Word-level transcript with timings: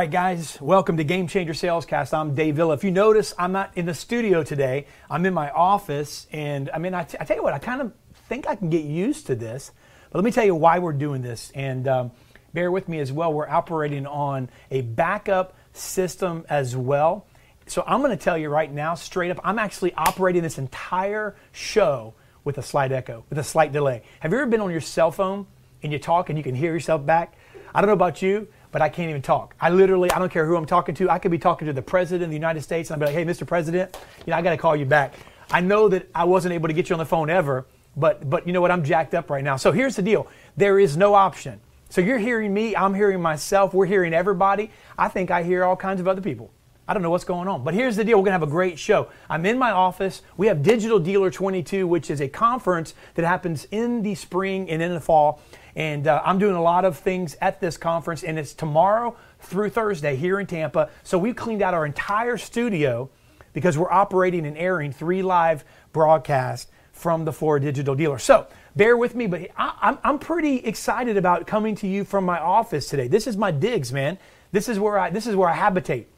right, 0.00 0.10
guys, 0.10 0.58
welcome 0.62 0.96
to 0.96 1.04
Game 1.04 1.26
Changer 1.26 1.52
Salescast. 1.52 2.14
I'm 2.14 2.34
Dave 2.34 2.56
Villa. 2.56 2.72
If 2.72 2.84
you 2.84 2.90
notice, 2.90 3.34
I'm 3.38 3.52
not 3.52 3.76
in 3.76 3.84
the 3.84 3.92
studio 3.92 4.42
today. 4.42 4.86
I'm 5.10 5.26
in 5.26 5.34
my 5.34 5.50
office, 5.50 6.26
and 6.32 6.70
I 6.70 6.78
mean, 6.78 6.94
I, 6.94 7.04
t- 7.04 7.18
I 7.20 7.24
tell 7.24 7.36
you 7.36 7.42
what, 7.42 7.52
I 7.52 7.58
kind 7.58 7.82
of 7.82 7.92
think 8.26 8.48
I 8.48 8.54
can 8.54 8.70
get 8.70 8.82
used 8.82 9.26
to 9.26 9.34
this. 9.34 9.72
But 10.10 10.16
let 10.16 10.24
me 10.24 10.30
tell 10.30 10.46
you 10.46 10.54
why 10.54 10.78
we're 10.78 10.94
doing 10.94 11.20
this, 11.20 11.52
and 11.54 11.86
um, 11.86 12.12
bear 12.54 12.70
with 12.70 12.88
me 12.88 12.98
as 12.98 13.12
well. 13.12 13.30
We're 13.30 13.46
operating 13.46 14.06
on 14.06 14.48
a 14.70 14.80
backup 14.80 15.54
system 15.74 16.46
as 16.48 16.74
well. 16.74 17.26
So 17.66 17.84
I'm 17.86 18.00
going 18.00 18.16
to 18.16 18.24
tell 18.24 18.38
you 18.38 18.48
right 18.48 18.72
now, 18.72 18.94
straight 18.94 19.30
up, 19.30 19.38
I'm 19.44 19.58
actually 19.58 19.92
operating 19.92 20.42
this 20.42 20.56
entire 20.56 21.36
show 21.52 22.14
with 22.42 22.56
a 22.56 22.62
slight 22.62 22.90
echo, 22.90 23.26
with 23.28 23.38
a 23.38 23.44
slight 23.44 23.70
delay. 23.70 24.00
Have 24.20 24.32
you 24.32 24.38
ever 24.38 24.46
been 24.46 24.62
on 24.62 24.70
your 24.70 24.80
cell 24.80 25.10
phone 25.10 25.46
and 25.82 25.92
you 25.92 25.98
talk 25.98 26.30
and 26.30 26.38
you 26.38 26.42
can 26.42 26.54
hear 26.54 26.72
yourself 26.72 27.04
back? 27.04 27.34
I 27.74 27.82
don't 27.82 27.88
know 27.88 27.92
about 27.92 28.22
you, 28.22 28.48
but 28.72 28.82
I 28.82 28.88
can't 28.88 29.10
even 29.10 29.22
talk. 29.22 29.54
I 29.60 29.70
literally, 29.70 30.10
I 30.10 30.18
don't 30.18 30.30
care 30.30 30.46
who 30.46 30.56
I'm 30.56 30.66
talking 30.66 30.94
to. 30.96 31.10
I 31.10 31.18
could 31.18 31.30
be 31.30 31.38
talking 31.38 31.66
to 31.66 31.72
the 31.72 31.82
president 31.82 32.24
of 32.24 32.30
the 32.30 32.36
United 32.36 32.62
States, 32.62 32.90
and 32.90 33.02
I'd 33.02 33.06
be 33.06 33.12
like, 33.12 33.14
"Hey, 33.14 33.30
Mr. 33.30 33.46
President, 33.46 33.96
you 34.26 34.30
know, 34.30 34.36
I 34.36 34.42
got 34.42 34.50
to 34.50 34.56
call 34.56 34.76
you 34.76 34.86
back." 34.86 35.14
I 35.50 35.60
know 35.60 35.88
that 35.88 36.08
I 36.14 36.24
wasn't 36.24 36.54
able 36.54 36.68
to 36.68 36.74
get 36.74 36.88
you 36.88 36.94
on 36.94 36.98
the 37.00 37.06
phone 37.06 37.30
ever, 37.30 37.66
but 37.96 38.28
but 38.28 38.46
you 38.46 38.52
know 38.52 38.60
what? 38.60 38.70
I'm 38.70 38.84
jacked 38.84 39.14
up 39.14 39.30
right 39.30 39.42
now. 39.42 39.56
So 39.56 39.72
here's 39.72 39.96
the 39.96 40.02
deal: 40.02 40.26
there 40.56 40.78
is 40.78 40.96
no 40.96 41.14
option. 41.14 41.60
So 41.90 42.00
you're 42.00 42.18
hearing 42.18 42.54
me, 42.54 42.76
I'm 42.76 42.94
hearing 42.94 43.20
myself, 43.20 43.74
we're 43.74 43.86
hearing 43.86 44.14
everybody. 44.14 44.70
I 44.96 45.08
think 45.08 45.32
I 45.32 45.42
hear 45.42 45.64
all 45.64 45.74
kinds 45.74 46.00
of 46.00 46.06
other 46.06 46.20
people. 46.20 46.52
I 46.86 46.92
don't 46.92 47.02
know 47.02 47.10
what's 47.10 47.24
going 47.24 47.48
on. 47.48 47.64
But 47.64 47.74
here's 47.74 47.96
the 47.96 48.04
deal 48.04 48.18
we're 48.18 48.24
going 48.24 48.32
to 48.32 48.40
have 48.40 48.42
a 48.42 48.46
great 48.46 48.78
show. 48.78 49.08
I'm 49.28 49.44
in 49.46 49.58
my 49.58 49.70
office. 49.70 50.22
We 50.36 50.46
have 50.46 50.62
Digital 50.62 50.98
Dealer 50.98 51.30
22, 51.30 51.86
which 51.86 52.10
is 52.10 52.20
a 52.20 52.28
conference 52.28 52.94
that 53.14 53.24
happens 53.24 53.66
in 53.72 54.02
the 54.02 54.14
spring 54.14 54.70
and 54.70 54.80
in 54.80 54.92
the 54.94 55.00
fall. 55.00 55.40
And 55.76 56.06
uh, 56.06 56.22
I'm 56.24 56.38
doing 56.38 56.56
a 56.56 56.62
lot 56.62 56.84
of 56.84 56.98
things 56.98 57.36
at 57.40 57.60
this 57.60 57.76
conference, 57.76 58.22
and 58.22 58.38
it's 58.38 58.54
tomorrow 58.54 59.16
through 59.40 59.70
Thursday 59.70 60.16
here 60.16 60.40
in 60.40 60.46
Tampa. 60.46 60.90
So 61.02 61.18
we've 61.18 61.36
cleaned 61.36 61.62
out 61.62 61.74
our 61.74 61.86
entire 61.86 62.36
studio 62.36 63.10
because 63.52 63.78
we're 63.78 63.90
operating 63.90 64.46
and 64.46 64.56
airing 64.56 64.92
three 64.92 65.22
live 65.22 65.64
broadcasts 65.92 66.70
from 66.92 67.24
the 67.24 67.32
Florida 67.32 67.66
Digital 67.66 67.94
Dealer. 67.94 68.18
So 68.18 68.46
bear 68.76 68.96
with 68.96 69.14
me, 69.14 69.26
but 69.26 69.48
I, 69.56 69.96
am 70.04 70.18
pretty 70.18 70.56
excited 70.56 71.16
about 71.16 71.46
coming 71.46 71.74
to 71.76 71.86
you 71.86 72.04
from 72.04 72.24
my 72.24 72.38
office 72.38 72.88
today. 72.88 73.08
This 73.08 73.26
is 73.26 73.36
my 73.36 73.50
digs, 73.50 73.92
man. 73.92 74.18
This 74.52 74.68
is 74.68 74.78
where 74.78 74.98
I 74.98 75.10
this 75.10 75.26
is 75.26 75.36
where 75.36 75.48
I 75.48 75.54
habitate. 75.54 76.08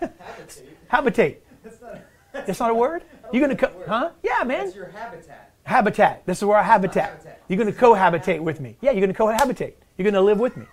Habitate. 0.00 0.62
habitate. 0.90 1.36
That's 1.62 1.80
not. 1.80 1.98
That's 2.32 2.60
not 2.60 2.70
a 2.70 2.74
word. 2.74 3.04
You're 3.32 3.42
gonna, 3.42 3.56
co- 3.56 3.76
word. 3.76 3.88
huh? 3.88 4.10
Yeah, 4.22 4.42
man. 4.44 4.64
That's 4.64 4.76
your 4.76 4.88
habitat. 4.88 5.52
Habitat. 5.68 6.24
This 6.24 6.38
is 6.38 6.44
where 6.44 6.56
I 6.56 6.62
habitat. 6.62 7.44
You're 7.46 7.58
going 7.58 7.70
to 7.70 7.78
cohabitate 7.78 8.40
with 8.40 8.58
me. 8.58 8.78
Yeah, 8.80 8.92
you're 8.92 9.06
going 9.06 9.12
to 9.12 9.44
cohabitate. 9.44 9.74
You're 9.98 10.04
going 10.04 10.14
to 10.14 10.22
live 10.22 10.40
with 10.40 10.56
me. 10.56 10.64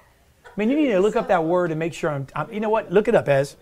I 0.45 0.49
mean, 0.55 0.69
you 0.69 0.77
need 0.77 0.87
to 0.87 1.01
look 1.01 1.17
up 1.17 1.27
that 1.27 1.43
word 1.43 1.71
and 1.71 1.77
make 1.77 1.93
sure 1.93 2.09
I'm, 2.09 2.27
I'm 2.33 2.51
you 2.51 2.61
know 2.61 2.69
what? 2.69 2.93
Look 2.93 3.09
it 3.09 3.13
up, 3.13 3.27
Ez. 3.27 3.57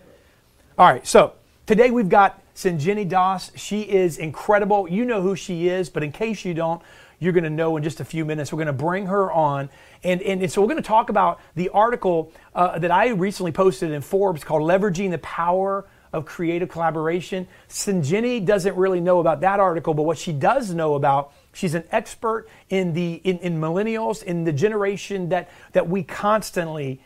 All 0.78 0.86
right, 0.86 1.04
so 1.04 1.32
today 1.66 1.90
we've 1.90 2.08
got 2.08 2.40
Shinjini 2.54 3.08
Das. 3.08 3.50
She 3.56 3.80
is 3.82 4.16
incredible. 4.18 4.88
You 4.88 5.04
know 5.04 5.22
who 5.22 5.34
she 5.34 5.66
is, 5.66 5.90
but 5.90 6.04
in 6.04 6.12
case 6.12 6.44
you 6.44 6.54
don't, 6.54 6.80
you're 7.18 7.32
going 7.32 7.42
to 7.42 7.50
know 7.50 7.76
in 7.76 7.82
just 7.82 7.98
a 7.98 8.04
few 8.04 8.24
minutes. 8.24 8.52
We're 8.52 8.58
going 8.58 8.66
to 8.68 8.72
bring 8.72 9.06
her 9.06 9.32
on. 9.32 9.70
And, 10.04 10.22
and, 10.22 10.40
and 10.40 10.52
so 10.52 10.62
we're 10.62 10.68
going 10.68 10.82
to 10.82 10.86
talk 10.86 11.10
about 11.10 11.40
the 11.56 11.68
article 11.70 12.32
uh, 12.54 12.78
that 12.78 12.92
I 12.92 13.08
recently 13.08 13.50
posted 13.50 13.90
in 13.90 14.02
Forbes 14.02 14.44
called 14.44 14.62
Leveraging 14.62 15.10
the 15.10 15.18
Power 15.18 15.84
of 16.14 16.24
Creative 16.24 16.68
Collaboration. 16.68 17.46
Shinjini 17.68 18.44
doesn't 18.44 18.76
really 18.76 19.00
know 19.00 19.20
about 19.20 19.42
that 19.42 19.60
article, 19.60 19.92
but 19.92 20.04
what 20.04 20.16
she 20.16 20.32
does 20.32 20.72
know 20.72 20.94
about 20.94 21.32
She's 21.54 21.74
an 21.74 21.84
expert 21.92 22.48
in 22.68 22.92
the 22.92 23.14
in, 23.24 23.38
in, 23.38 23.60
millennials, 23.60 24.22
in 24.22 24.44
the 24.44 24.52
generation 24.52 25.30
that 25.30 25.48
that 25.72 25.88
we 25.88 26.02
constantly 26.02 27.00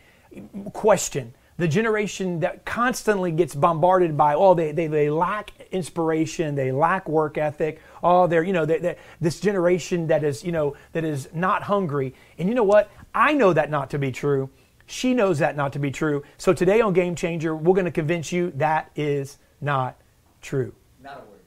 question, 0.73 1.33
the 1.57 1.67
generation 1.67 2.39
that 2.41 2.65
constantly 2.65 3.31
gets 3.31 3.55
bombarded 3.55 4.17
by, 4.17 4.35
oh, 4.35 4.53
they, 4.53 4.71
they, 4.71 4.87
they 4.87 5.09
lack 5.09 5.51
inspiration, 5.71 6.55
they 6.55 6.71
lack 6.71 7.07
work 7.09 7.37
ethic, 7.37 7.81
oh, 8.03 8.27
they're, 8.27 8.43
you 8.43 8.53
know, 8.53 8.65
they, 8.65 8.77
they, 8.77 8.95
this 9.19 9.39
generation 9.39 10.07
that 10.07 10.23
is, 10.23 10.43
you 10.43 10.51
know, 10.51 10.75
that 10.93 11.03
is 11.03 11.29
not 11.33 11.63
hungry. 11.63 12.13
And 12.37 12.47
you 12.47 12.55
know 12.55 12.63
what? 12.63 12.91
I 13.13 13.33
know 13.33 13.53
that 13.53 13.69
not 13.69 13.89
to 13.91 13.99
be 13.99 14.11
true. 14.11 14.49
She 14.89 15.13
knows 15.13 15.37
that 15.37 15.55
not 15.55 15.73
to 15.73 15.79
be 15.79 15.91
true. 15.91 16.23
So 16.39 16.51
today 16.51 16.81
on 16.81 16.93
Game 16.93 17.13
Changer, 17.13 17.55
we're 17.55 17.75
going 17.75 17.85
to 17.85 17.91
convince 17.91 18.31
you 18.31 18.51
that 18.55 18.89
is 18.95 19.37
not 19.61 20.01
true. 20.41 20.73
Not 21.03 21.17
a 21.17 21.19
word. 21.19 21.39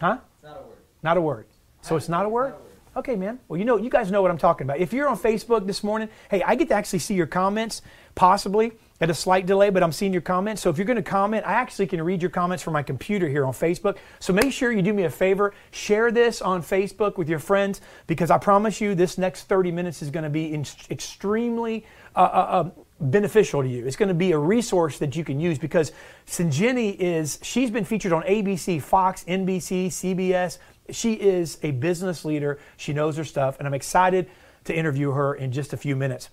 Huh? 0.00 0.18
It's 0.34 0.44
not 0.44 0.56
a 0.56 0.62
word. 0.62 0.78
Not 1.02 1.16
a 1.18 1.20
word. 1.20 1.46
So 1.82 1.96
it's 1.96 2.08
not 2.08 2.24
a 2.24 2.28
word? 2.28 2.54
Okay, 2.96 3.14
man. 3.14 3.38
Well, 3.48 3.58
you 3.58 3.66
know, 3.66 3.76
you 3.76 3.90
guys 3.90 4.10
know 4.10 4.22
what 4.22 4.30
I'm 4.30 4.38
talking 4.38 4.66
about. 4.66 4.78
If 4.78 4.94
you're 4.94 5.06
on 5.06 5.18
Facebook 5.18 5.66
this 5.66 5.84
morning, 5.84 6.08
hey, 6.30 6.42
I 6.42 6.54
get 6.54 6.68
to 6.68 6.74
actually 6.74 7.00
see 7.00 7.14
your 7.14 7.26
comments, 7.26 7.82
possibly 8.14 8.72
at 9.02 9.10
a 9.10 9.14
slight 9.14 9.44
delay, 9.44 9.68
but 9.68 9.82
I'm 9.82 9.92
seeing 9.92 10.14
your 10.14 10.22
comments. 10.22 10.62
So 10.62 10.70
if 10.70 10.78
you're 10.78 10.86
going 10.86 10.96
to 10.96 11.02
comment, 11.02 11.46
I 11.46 11.52
actually 11.52 11.88
can 11.88 12.00
read 12.00 12.22
your 12.22 12.30
comments 12.30 12.62
from 12.62 12.72
my 12.72 12.82
computer 12.82 13.28
here 13.28 13.44
on 13.44 13.52
Facebook. 13.52 13.98
So 14.20 14.32
make 14.32 14.50
sure 14.52 14.72
you 14.72 14.80
do 14.80 14.94
me 14.94 15.02
a 15.02 15.10
favor, 15.10 15.52
share 15.70 16.10
this 16.10 16.40
on 16.40 16.62
Facebook 16.62 17.18
with 17.18 17.28
your 17.28 17.38
friends, 17.38 17.82
because 18.06 18.30
I 18.30 18.38
promise 18.38 18.80
you, 18.80 18.94
this 18.94 19.18
next 19.18 19.42
30 19.42 19.70
minutes 19.70 20.00
is 20.00 20.10
going 20.10 20.24
to 20.24 20.30
be 20.30 20.54
in- 20.54 20.64
extremely 20.90 21.84
uh, 22.14 22.20
uh, 22.20 22.22
uh, 22.22 22.70
beneficial 23.00 23.62
to 23.62 23.68
you. 23.68 23.86
It's 23.86 23.96
going 23.96 24.08
to 24.08 24.14
be 24.14 24.32
a 24.32 24.38
resource 24.38 24.98
that 24.98 25.16
you 25.16 25.24
can 25.24 25.38
use 25.38 25.58
because 25.58 25.92
Shinjini 26.26 26.96
is, 26.96 27.38
she's 27.42 27.70
been 27.70 27.84
featured 27.84 28.12
on 28.12 28.22
ABC, 28.22 28.80
Fox, 28.80 29.24
NBC, 29.24 29.88
CBS. 29.88 30.58
She 30.90 31.14
is 31.14 31.58
a 31.62 31.72
business 31.72 32.24
leader. 32.24 32.58
She 32.76 32.92
knows 32.92 33.16
her 33.16 33.24
stuff, 33.24 33.58
and 33.58 33.66
I'm 33.66 33.74
excited 33.74 34.30
to 34.64 34.74
interview 34.74 35.10
her 35.12 35.34
in 35.34 35.52
just 35.52 35.72
a 35.72 35.76
few 35.76 35.96
minutes. 35.96 36.30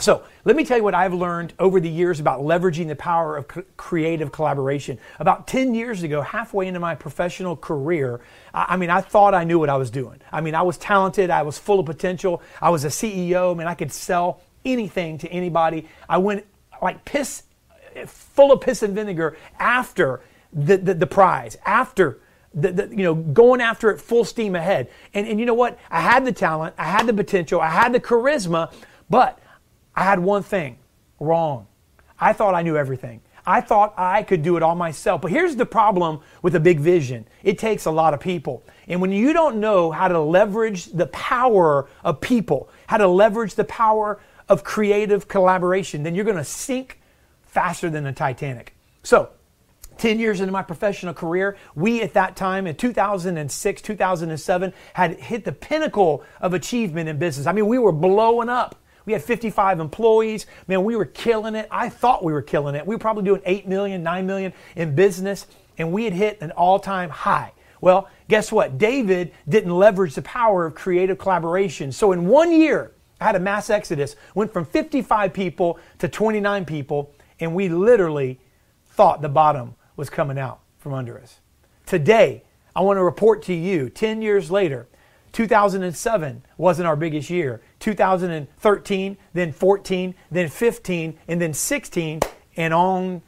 So, 0.00 0.22
let 0.44 0.54
me 0.54 0.64
tell 0.64 0.76
you 0.76 0.84
what 0.84 0.94
I've 0.94 1.12
learned 1.12 1.54
over 1.58 1.80
the 1.80 1.88
years 1.88 2.20
about 2.20 2.42
leveraging 2.42 2.86
the 2.86 2.94
power 2.94 3.36
of 3.36 3.48
creative 3.76 4.30
collaboration. 4.30 4.96
About 5.18 5.48
10 5.48 5.74
years 5.74 6.04
ago, 6.04 6.20
halfway 6.20 6.68
into 6.68 6.78
my 6.78 6.94
professional 6.94 7.56
career, 7.56 8.20
I 8.54 8.76
mean, 8.76 8.90
I 8.90 9.00
thought 9.00 9.34
I 9.34 9.42
knew 9.42 9.58
what 9.58 9.68
I 9.68 9.76
was 9.76 9.90
doing. 9.90 10.20
I 10.30 10.40
mean, 10.40 10.54
I 10.54 10.62
was 10.62 10.78
talented, 10.78 11.30
I 11.30 11.42
was 11.42 11.58
full 11.58 11.80
of 11.80 11.86
potential, 11.86 12.42
I 12.62 12.70
was 12.70 12.84
a 12.84 12.88
CEO, 12.88 13.50
I 13.50 13.58
mean, 13.58 13.66
I 13.66 13.74
could 13.74 13.90
sell 13.90 14.40
anything 14.64 15.18
to 15.18 15.28
anybody. 15.28 15.88
I 16.08 16.18
went 16.18 16.44
like 16.82 17.04
piss, 17.04 17.44
full 18.06 18.52
of 18.52 18.60
piss 18.60 18.82
and 18.82 18.94
vinegar 18.94 19.36
after 19.58 20.20
the, 20.52 20.76
the, 20.76 20.94
the 20.94 21.06
prize, 21.06 21.56
after 21.64 22.20
the, 22.54 22.72
the, 22.72 22.88
you 22.90 23.04
know, 23.04 23.14
going 23.14 23.60
after 23.60 23.90
it 23.90 24.00
full 24.00 24.24
steam 24.24 24.54
ahead. 24.54 24.90
And, 25.14 25.26
and 25.26 25.38
you 25.38 25.46
know 25.46 25.54
what? 25.54 25.78
I 25.90 26.00
had 26.00 26.24
the 26.24 26.32
talent, 26.32 26.74
I 26.78 26.84
had 26.84 27.06
the 27.06 27.14
potential, 27.14 27.60
I 27.60 27.68
had 27.68 27.92
the 27.92 28.00
charisma, 28.00 28.72
but 29.10 29.38
I 29.94 30.04
had 30.04 30.18
one 30.18 30.42
thing 30.42 30.78
wrong. 31.20 31.66
I 32.20 32.32
thought 32.32 32.54
I 32.54 32.62
knew 32.62 32.76
everything. 32.76 33.20
I 33.46 33.62
thought 33.62 33.94
I 33.96 34.24
could 34.24 34.42
do 34.42 34.58
it 34.58 34.62
all 34.62 34.74
myself. 34.74 35.22
But 35.22 35.30
here's 35.30 35.56
the 35.56 35.64
problem 35.64 36.20
with 36.42 36.54
a 36.54 36.60
big 36.60 36.80
vision 36.80 37.26
it 37.42 37.58
takes 37.58 37.86
a 37.86 37.90
lot 37.90 38.12
of 38.12 38.20
people. 38.20 38.62
And 38.86 39.00
when 39.00 39.10
you 39.10 39.32
don't 39.32 39.56
know 39.56 39.90
how 39.90 40.08
to 40.08 40.20
leverage 40.20 40.86
the 40.86 41.06
power 41.06 41.88
of 42.04 42.20
people, 42.20 42.68
how 42.86 42.98
to 42.98 43.08
leverage 43.08 43.54
the 43.54 43.64
power 43.64 44.20
of 44.48 44.64
creative 44.64 45.28
collaboration, 45.28 46.02
then 46.02 46.14
you're 46.14 46.24
going 46.24 46.36
to 46.36 46.44
sink 46.44 47.00
faster 47.46 47.90
than 47.90 48.04
the 48.04 48.12
Titanic. 48.12 48.74
So, 49.02 49.30
10 49.98 50.20
years 50.20 50.40
into 50.40 50.52
my 50.52 50.62
professional 50.62 51.12
career, 51.12 51.56
we 51.74 52.02
at 52.02 52.14
that 52.14 52.36
time 52.36 52.66
in 52.66 52.76
2006, 52.76 53.82
2007 53.82 54.72
had 54.94 55.18
hit 55.18 55.44
the 55.44 55.52
pinnacle 55.52 56.22
of 56.40 56.54
achievement 56.54 57.08
in 57.08 57.18
business. 57.18 57.46
I 57.46 57.52
mean, 57.52 57.66
we 57.66 57.78
were 57.78 57.92
blowing 57.92 58.48
up. 58.48 58.76
We 59.06 59.12
had 59.12 59.22
55 59.22 59.80
employees. 59.80 60.46
Man, 60.68 60.84
we 60.84 60.94
were 60.94 61.06
killing 61.06 61.54
it. 61.54 61.66
I 61.70 61.88
thought 61.88 62.22
we 62.22 62.32
were 62.32 62.42
killing 62.42 62.74
it. 62.74 62.86
We 62.86 62.94
were 62.94 63.00
probably 63.00 63.24
doing 63.24 63.42
8 63.44 63.66
million, 63.66 64.02
9 64.02 64.26
million 64.26 64.52
in 64.76 64.94
business, 64.94 65.46
and 65.78 65.92
we 65.92 66.04
had 66.04 66.12
hit 66.12 66.40
an 66.42 66.52
all 66.52 66.78
time 66.78 67.10
high. 67.10 67.52
Well, 67.80 68.08
guess 68.28 68.52
what? 68.52 68.78
David 68.78 69.32
didn't 69.48 69.74
leverage 69.74 70.14
the 70.14 70.22
power 70.22 70.66
of 70.66 70.74
creative 70.74 71.18
collaboration. 71.18 71.90
So 71.90 72.12
in 72.12 72.26
one 72.26 72.52
year, 72.52 72.92
had 73.26 73.36
a 73.36 73.40
mass 73.40 73.70
exodus, 73.70 74.16
went 74.34 74.52
from 74.52 74.64
55 74.64 75.32
people 75.32 75.78
to 75.98 76.08
29 76.08 76.64
people, 76.64 77.12
and 77.40 77.54
we 77.54 77.68
literally 77.68 78.38
thought 78.86 79.22
the 79.22 79.28
bottom 79.28 79.74
was 79.96 80.10
coming 80.10 80.38
out 80.38 80.60
from 80.78 80.94
under 80.94 81.18
us. 81.18 81.40
Today, 81.86 82.44
I 82.74 82.82
want 82.82 82.96
to 82.98 83.04
report 83.04 83.42
to 83.44 83.54
you 83.54 83.90
10 83.90 84.22
years 84.22 84.50
later, 84.50 84.86
2007 85.32 86.42
wasn't 86.56 86.86
our 86.86 86.96
biggest 86.96 87.30
year. 87.30 87.60
2013, 87.80 89.16
then 89.34 89.52
14, 89.52 90.14
then 90.30 90.48
15, 90.48 91.18
and 91.28 91.40
then 91.40 91.52
16, 91.52 92.20
and 92.56 92.74
on 92.74 93.22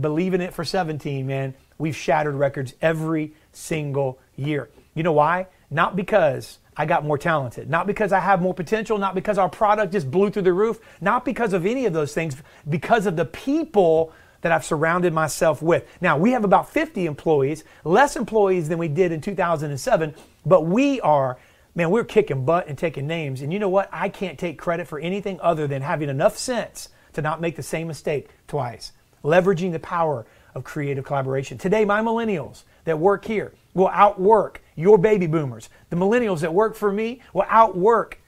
believing 0.00 0.40
it 0.40 0.52
for 0.52 0.64
17, 0.64 1.26
man, 1.26 1.54
we've 1.78 1.96
shattered 1.96 2.34
records 2.34 2.74
every 2.80 3.34
single 3.52 4.18
year. 4.34 4.68
You 4.94 5.02
know 5.02 5.12
why? 5.12 5.46
Not 5.70 5.96
because 5.96 6.58
I 6.76 6.84
got 6.84 7.04
more 7.04 7.16
talented. 7.16 7.70
Not 7.70 7.86
because 7.86 8.12
I 8.12 8.20
have 8.20 8.42
more 8.42 8.54
potential, 8.54 8.98
not 8.98 9.14
because 9.14 9.38
our 9.38 9.48
product 9.48 9.92
just 9.92 10.10
blew 10.10 10.30
through 10.30 10.42
the 10.42 10.52
roof, 10.52 10.78
not 11.00 11.24
because 11.24 11.52
of 11.52 11.64
any 11.64 11.86
of 11.86 11.92
those 11.92 12.12
things, 12.12 12.36
because 12.68 13.06
of 13.06 13.16
the 13.16 13.24
people 13.24 14.12
that 14.42 14.52
I've 14.52 14.64
surrounded 14.64 15.12
myself 15.12 15.62
with. 15.62 15.84
Now, 16.00 16.18
we 16.18 16.32
have 16.32 16.44
about 16.44 16.68
50 16.68 17.06
employees, 17.06 17.64
less 17.84 18.14
employees 18.14 18.68
than 18.68 18.78
we 18.78 18.88
did 18.88 19.10
in 19.10 19.20
2007, 19.20 20.14
but 20.44 20.66
we 20.66 21.00
are, 21.00 21.38
man, 21.74 21.90
we're 21.90 22.04
kicking 22.04 22.44
butt 22.44 22.68
and 22.68 22.76
taking 22.76 23.06
names. 23.06 23.40
And 23.40 23.52
you 23.52 23.58
know 23.58 23.70
what? 23.70 23.88
I 23.90 24.08
can't 24.08 24.38
take 24.38 24.58
credit 24.58 24.86
for 24.86 24.98
anything 24.98 25.40
other 25.40 25.66
than 25.66 25.82
having 25.82 26.10
enough 26.10 26.36
sense 26.36 26.90
to 27.14 27.22
not 27.22 27.40
make 27.40 27.56
the 27.56 27.62
same 27.62 27.86
mistake 27.86 28.28
twice. 28.46 28.92
Leveraging 29.24 29.72
the 29.72 29.80
power 29.80 30.26
of 30.54 30.64
creative 30.64 31.04
collaboration. 31.04 31.58
Today, 31.58 31.84
my 31.84 32.02
millennials 32.02 32.62
that 32.84 32.98
work 32.98 33.24
here 33.24 33.52
will 33.74 33.88
outwork 33.88 34.62
your 34.76 34.98
baby 34.98 35.26
boomers. 35.26 35.68
The 35.90 35.96
millennials 35.96 36.40
that 36.40 36.54
work 36.54 36.76
for 36.76 36.92
me 36.92 37.20
will 37.32 37.46
outwork 37.48 38.20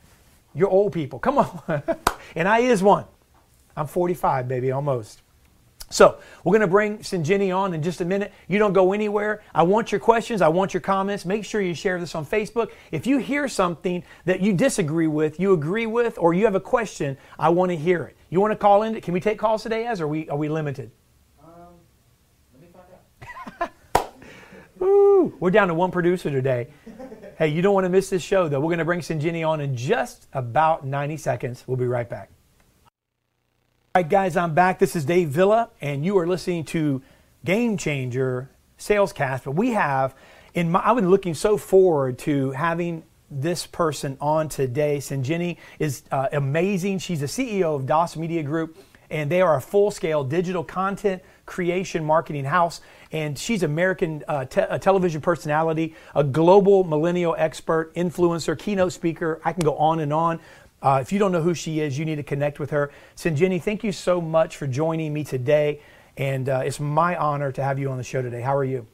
your 0.54 0.68
old 0.68 0.92
people. 0.92 1.18
Come 1.18 1.38
on. 1.38 1.62
and 2.34 2.48
I 2.48 2.60
is 2.60 2.82
one. 2.82 3.04
I'm 3.76 3.86
45, 3.86 4.48
baby, 4.48 4.72
almost. 4.72 5.22
So 5.90 6.18
we're 6.44 6.52
going 6.52 6.60
to 6.60 6.66
bring 6.66 6.98
Shinjini 6.98 7.56
on 7.56 7.72
in 7.72 7.82
just 7.82 8.00
a 8.00 8.04
minute. 8.04 8.32
You 8.46 8.58
don't 8.58 8.74
go 8.74 8.92
anywhere. 8.92 9.42
I 9.54 9.62
want 9.62 9.90
your 9.90 10.00
questions. 10.00 10.42
I 10.42 10.48
want 10.48 10.74
your 10.74 10.82
comments. 10.82 11.24
Make 11.24 11.44
sure 11.44 11.62
you 11.62 11.74
share 11.74 11.98
this 11.98 12.14
on 12.14 12.26
Facebook. 12.26 12.72
If 12.92 13.06
you 13.06 13.18
hear 13.18 13.48
something 13.48 14.02
that 14.26 14.40
you 14.40 14.52
disagree 14.52 15.06
with, 15.06 15.40
you 15.40 15.54
agree 15.54 15.86
with, 15.86 16.18
or 16.18 16.34
you 16.34 16.44
have 16.44 16.54
a 16.54 16.60
question, 16.60 17.16
I 17.38 17.48
want 17.50 17.70
to 17.70 17.76
hear 17.76 18.04
it. 18.04 18.16
You 18.28 18.40
want 18.40 18.52
to 18.52 18.56
call 18.56 18.82
in? 18.82 19.00
Can 19.00 19.14
we 19.14 19.20
take 19.20 19.38
calls 19.38 19.62
today, 19.62 19.86
as? 19.86 20.00
Or 20.00 20.04
are 20.04 20.08
we 20.08 20.28
are 20.28 20.36
we 20.36 20.50
limited? 20.50 20.90
Um, 21.42 21.50
let 22.52 22.62
me 22.62 22.68
find 22.70 23.70
out. 23.96 24.12
Ooh, 24.80 25.34
we're 25.40 25.50
down 25.50 25.68
to 25.68 25.74
one 25.74 25.90
producer 25.90 26.30
today. 26.30 26.68
hey, 27.38 27.48
you 27.48 27.62
don't 27.62 27.74
want 27.74 27.84
to 27.84 27.90
miss 27.90 28.10
this 28.10 28.22
show, 28.22 28.48
though. 28.48 28.60
We're 28.60 28.68
going 28.68 28.78
to 28.78 28.84
bring 28.84 29.00
Shinjini 29.00 29.46
on 29.46 29.60
in 29.60 29.76
just 29.76 30.28
about 30.32 30.86
90 30.86 31.16
seconds. 31.16 31.64
We'll 31.66 31.76
be 31.76 31.86
right 31.86 32.08
back. 32.08 32.30
All 33.94 34.02
right, 34.02 34.08
guys, 34.08 34.36
I'm 34.36 34.54
back. 34.54 34.78
This 34.78 34.94
is 34.94 35.04
Dave 35.04 35.30
Villa, 35.30 35.70
and 35.80 36.04
you 36.04 36.16
are 36.18 36.26
listening 36.26 36.64
to 36.66 37.02
Game 37.44 37.76
Changer 37.76 38.50
Salescast. 38.78 39.44
But 39.44 39.52
we 39.52 39.70
have, 39.70 40.14
in 40.54 40.70
my, 40.70 40.80
I've 40.84 40.96
been 40.96 41.10
looking 41.10 41.34
so 41.34 41.56
forward 41.56 42.18
to 42.20 42.52
having 42.52 43.02
this 43.30 43.66
person 43.66 44.16
on 44.20 44.48
today. 44.48 44.98
Shinjini 44.98 45.56
is 45.78 46.02
uh, 46.12 46.28
amazing. 46.32 46.98
She's 46.98 47.20
the 47.20 47.26
CEO 47.26 47.74
of 47.74 47.86
Das 47.86 48.16
Media 48.16 48.42
Group, 48.42 48.76
and 49.10 49.30
they 49.30 49.40
are 49.40 49.56
a 49.56 49.60
full-scale 49.60 50.24
digital 50.24 50.62
content 50.62 51.22
creation 51.46 52.04
marketing 52.04 52.44
house. 52.44 52.80
And 53.10 53.38
she's 53.38 53.62
American 53.62 54.22
uh, 54.28 54.44
te- 54.44 54.66
a 54.68 54.78
television 54.78 55.20
personality, 55.20 55.94
a 56.14 56.22
global 56.22 56.84
millennial 56.84 57.34
expert, 57.38 57.94
influencer, 57.94 58.58
keynote 58.58 58.92
speaker. 58.92 59.40
I 59.44 59.52
can 59.52 59.64
go 59.64 59.76
on 59.76 60.00
and 60.00 60.12
on. 60.12 60.40
Uh, 60.80 60.98
if 61.00 61.12
you 61.12 61.18
don't 61.18 61.32
know 61.32 61.42
who 61.42 61.54
she 61.54 61.80
is, 61.80 61.98
you 61.98 62.04
need 62.04 62.16
to 62.16 62.22
connect 62.22 62.60
with 62.60 62.70
her. 62.70 62.90
Shinjini, 63.16 63.60
thank 63.60 63.82
you 63.82 63.92
so 63.92 64.20
much 64.20 64.56
for 64.56 64.66
joining 64.66 65.12
me 65.12 65.24
today. 65.24 65.80
And 66.16 66.48
uh, 66.48 66.62
it's 66.64 66.80
my 66.80 67.16
honor 67.16 67.50
to 67.52 67.62
have 67.62 67.78
you 67.78 67.90
on 67.90 67.96
the 67.96 68.04
show 68.04 68.22
today. 68.22 68.42
How 68.42 68.56
are 68.56 68.64
you? 68.64 68.86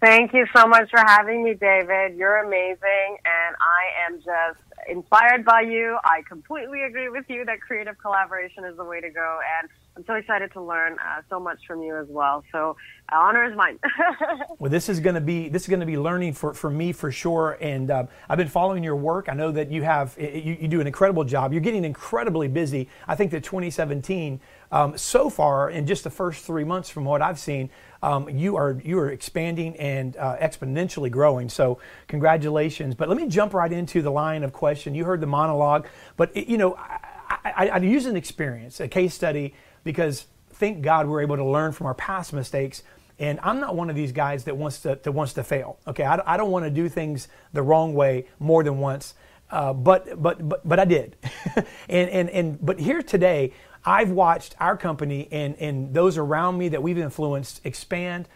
Thank 0.00 0.32
you 0.32 0.46
so 0.54 0.64
much 0.66 0.90
for 0.90 1.00
having 1.00 1.42
me, 1.42 1.54
David. 1.54 2.16
You're 2.16 2.44
amazing, 2.44 3.18
and 3.24 3.56
I 3.60 4.06
am 4.06 4.18
just 4.18 4.60
inspired 4.88 5.44
by 5.44 5.62
you. 5.62 5.98
I 6.04 6.22
completely 6.28 6.82
agree 6.82 7.08
with 7.08 7.24
you 7.28 7.44
that 7.46 7.60
creative 7.60 7.98
collaboration 7.98 8.64
is 8.64 8.76
the 8.76 8.84
way 8.84 9.00
to 9.00 9.10
go, 9.10 9.40
and 9.60 9.68
I'm 9.98 10.04
so 10.06 10.14
excited 10.14 10.52
to 10.52 10.62
learn 10.62 10.92
uh, 10.92 11.22
so 11.28 11.40
much 11.40 11.58
from 11.66 11.82
you 11.82 11.96
as 11.96 12.06
well. 12.08 12.44
So, 12.52 12.76
uh, 13.10 13.16
honor 13.16 13.50
is 13.50 13.56
mine. 13.56 13.80
well, 14.60 14.70
this 14.70 14.88
is 14.88 15.00
going 15.00 15.16
to 15.16 15.20
be 15.20 15.48
this 15.48 15.62
is 15.62 15.68
going 15.68 15.80
to 15.80 15.86
be 15.86 15.98
learning 15.98 16.34
for, 16.34 16.54
for 16.54 16.70
me 16.70 16.92
for 16.92 17.10
sure. 17.10 17.58
And 17.60 17.90
uh, 17.90 18.06
I've 18.28 18.38
been 18.38 18.46
following 18.46 18.84
your 18.84 18.94
work. 18.94 19.28
I 19.28 19.34
know 19.34 19.50
that 19.50 19.72
you 19.72 19.82
have 19.82 20.14
you, 20.16 20.56
you, 20.60 20.68
do 20.68 20.80
an 20.80 20.86
incredible 20.86 21.24
job. 21.24 21.52
You're 21.52 21.62
getting 21.62 21.84
incredibly 21.84 22.46
busy. 22.46 22.88
I 23.08 23.16
think 23.16 23.32
that 23.32 23.42
2017 23.42 24.38
um, 24.70 24.96
so 24.96 25.28
far 25.28 25.68
in 25.68 25.84
just 25.84 26.04
the 26.04 26.10
first 26.10 26.44
three 26.44 26.62
months, 26.62 26.88
from 26.88 27.04
what 27.04 27.20
I've 27.20 27.40
seen, 27.40 27.68
um, 28.00 28.28
you 28.28 28.54
are 28.54 28.80
you 28.84 29.00
are 29.00 29.10
expanding 29.10 29.76
and 29.78 30.16
uh, 30.16 30.36
exponentially 30.36 31.10
growing. 31.10 31.48
So 31.48 31.80
congratulations. 32.06 32.94
But 32.94 33.08
let 33.08 33.16
me 33.18 33.26
jump 33.26 33.52
right 33.52 33.72
into 33.72 34.00
the 34.02 34.12
line 34.12 34.44
of 34.44 34.52
question. 34.52 34.94
You 34.94 35.06
heard 35.06 35.20
the 35.20 35.26
monologue, 35.26 35.88
but 36.16 36.30
it, 36.36 36.46
you 36.46 36.56
know 36.56 36.76
I, 36.78 36.98
I, 37.44 37.68
I 37.70 37.76
use 37.78 38.06
an 38.06 38.16
experience, 38.16 38.78
a 38.78 38.86
case 38.86 39.12
study 39.12 39.54
because 39.88 40.26
thank 40.50 40.82
God 40.82 41.06
we're 41.06 41.22
able 41.22 41.36
to 41.36 41.44
learn 41.46 41.72
from 41.72 41.86
our 41.86 41.94
past 41.94 42.34
mistakes. 42.34 42.82
And 43.18 43.40
I'm 43.42 43.58
not 43.58 43.74
one 43.74 43.88
of 43.88 43.96
these 43.96 44.12
guys 44.12 44.44
that 44.44 44.54
wants 44.54 44.80
to, 44.80 44.98
that 45.02 45.12
wants 45.12 45.32
to 45.32 45.42
fail. 45.42 45.78
Okay, 45.86 46.04
I, 46.04 46.34
I 46.34 46.36
don't 46.36 46.50
want 46.50 46.66
to 46.66 46.70
do 46.70 46.90
things 46.90 47.28
the 47.54 47.62
wrong 47.62 47.94
way 47.94 48.26
more 48.38 48.62
than 48.62 48.80
once. 48.80 49.14
Uh, 49.50 49.72
but 49.72 50.22
but 50.22 50.46
but 50.46 50.68
but 50.68 50.78
I 50.78 50.84
did, 50.84 51.16
and 51.88 52.10
and 52.10 52.28
and 52.28 52.58
but 52.60 52.78
here 52.78 53.00
today, 53.00 53.54
I've 53.82 54.10
watched 54.10 54.54
our 54.60 54.76
company 54.76 55.26
and 55.32 55.56
and 55.56 55.94
those 55.94 56.18
around 56.18 56.58
me 56.58 56.68
that 56.68 56.82
we've 56.82 56.98
influenced 56.98 57.64
expand 57.64 58.28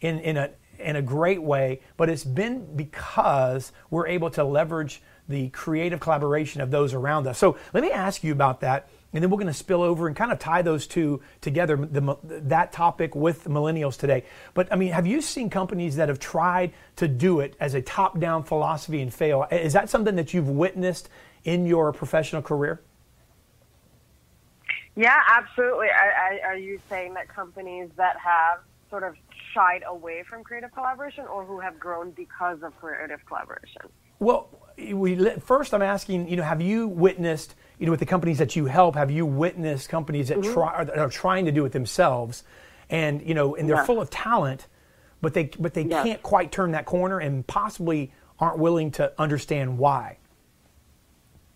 in 0.00 0.20
in 0.20 0.36
a 0.36 0.50
in 0.78 0.94
a 0.94 1.02
great 1.02 1.42
way. 1.42 1.80
But 1.96 2.08
it's 2.08 2.22
been 2.22 2.76
because 2.76 3.72
we're 3.90 4.06
able 4.06 4.30
to 4.30 4.44
leverage 4.44 5.02
the 5.28 5.48
creative 5.48 5.98
collaboration 5.98 6.60
of 6.60 6.70
those 6.70 6.94
around 6.94 7.26
us. 7.26 7.36
So 7.36 7.56
let 7.74 7.82
me 7.82 7.90
ask 7.90 8.22
you 8.22 8.30
about 8.30 8.60
that 8.60 8.88
and 9.12 9.22
then 9.22 9.30
we're 9.30 9.38
going 9.38 9.48
to 9.48 9.52
spill 9.52 9.82
over 9.82 10.06
and 10.06 10.14
kind 10.14 10.30
of 10.30 10.38
tie 10.38 10.62
those 10.62 10.86
two 10.86 11.20
together, 11.40 11.76
the, 11.76 12.16
that 12.22 12.72
topic 12.72 13.14
with 13.14 13.44
millennials 13.44 13.98
today. 13.98 14.24
But 14.54 14.72
I 14.72 14.76
mean, 14.76 14.92
have 14.92 15.06
you 15.06 15.20
seen 15.20 15.50
companies 15.50 15.96
that 15.96 16.08
have 16.08 16.18
tried 16.18 16.72
to 16.96 17.08
do 17.08 17.40
it 17.40 17.56
as 17.58 17.74
a 17.74 17.82
top 17.82 18.20
down 18.20 18.44
philosophy 18.44 19.00
and 19.00 19.12
fail? 19.12 19.46
Is 19.50 19.72
that 19.72 19.90
something 19.90 20.16
that 20.16 20.32
you've 20.32 20.48
witnessed 20.48 21.08
in 21.44 21.66
your 21.66 21.92
professional 21.92 22.42
career? 22.42 22.80
Yeah, 24.96 25.18
absolutely. 25.28 25.88
I, 25.88 26.38
I, 26.44 26.46
are 26.46 26.56
you 26.56 26.80
saying 26.88 27.14
that 27.14 27.28
companies 27.28 27.88
that 27.96 28.16
have 28.18 28.60
sort 28.90 29.02
of 29.02 29.14
shied 29.54 29.82
away 29.86 30.24
from 30.28 30.44
creative 30.44 30.72
collaboration 30.72 31.24
or 31.26 31.44
who 31.44 31.60
have 31.60 31.78
grown 31.78 32.10
because 32.10 32.62
of 32.62 32.78
creative 32.78 33.24
collaboration? 33.26 33.82
Well, 34.18 34.48
we, 34.76 35.30
first 35.40 35.72
I'm 35.72 35.82
asking, 35.82 36.28
you 36.28 36.36
know, 36.36 36.42
have 36.42 36.60
you 36.60 36.88
witnessed 36.88 37.54
you 37.80 37.86
know, 37.86 37.92
with 37.92 38.00
the 38.00 38.06
companies 38.06 38.38
that 38.38 38.54
you 38.54 38.66
help, 38.66 38.94
have 38.94 39.10
you 39.10 39.24
witnessed 39.24 39.88
companies 39.88 40.28
that 40.28 40.38
mm-hmm. 40.38 40.52
try 40.52 40.68
are, 40.68 40.98
are, 40.98 41.08
trying 41.08 41.46
to 41.46 41.52
do 41.52 41.64
it 41.64 41.72
themselves, 41.72 42.44
and 42.90 43.26
you 43.26 43.32
know, 43.32 43.56
and 43.56 43.66
they're 43.66 43.76
yeah. 43.76 43.84
full 43.84 44.02
of 44.02 44.10
talent, 44.10 44.66
but 45.22 45.32
they 45.32 45.44
but 45.58 45.72
they 45.72 45.84
yeah. 45.84 46.02
can't 46.02 46.22
quite 46.22 46.52
turn 46.52 46.72
that 46.72 46.84
corner, 46.84 47.18
and 47.18 47.44
possibly 47.46 48.12
aren't 48.38 48.58
willing 48.58 48.90
to 48.92 49.10
understand 49.18 49.78
why. 49.78 50.18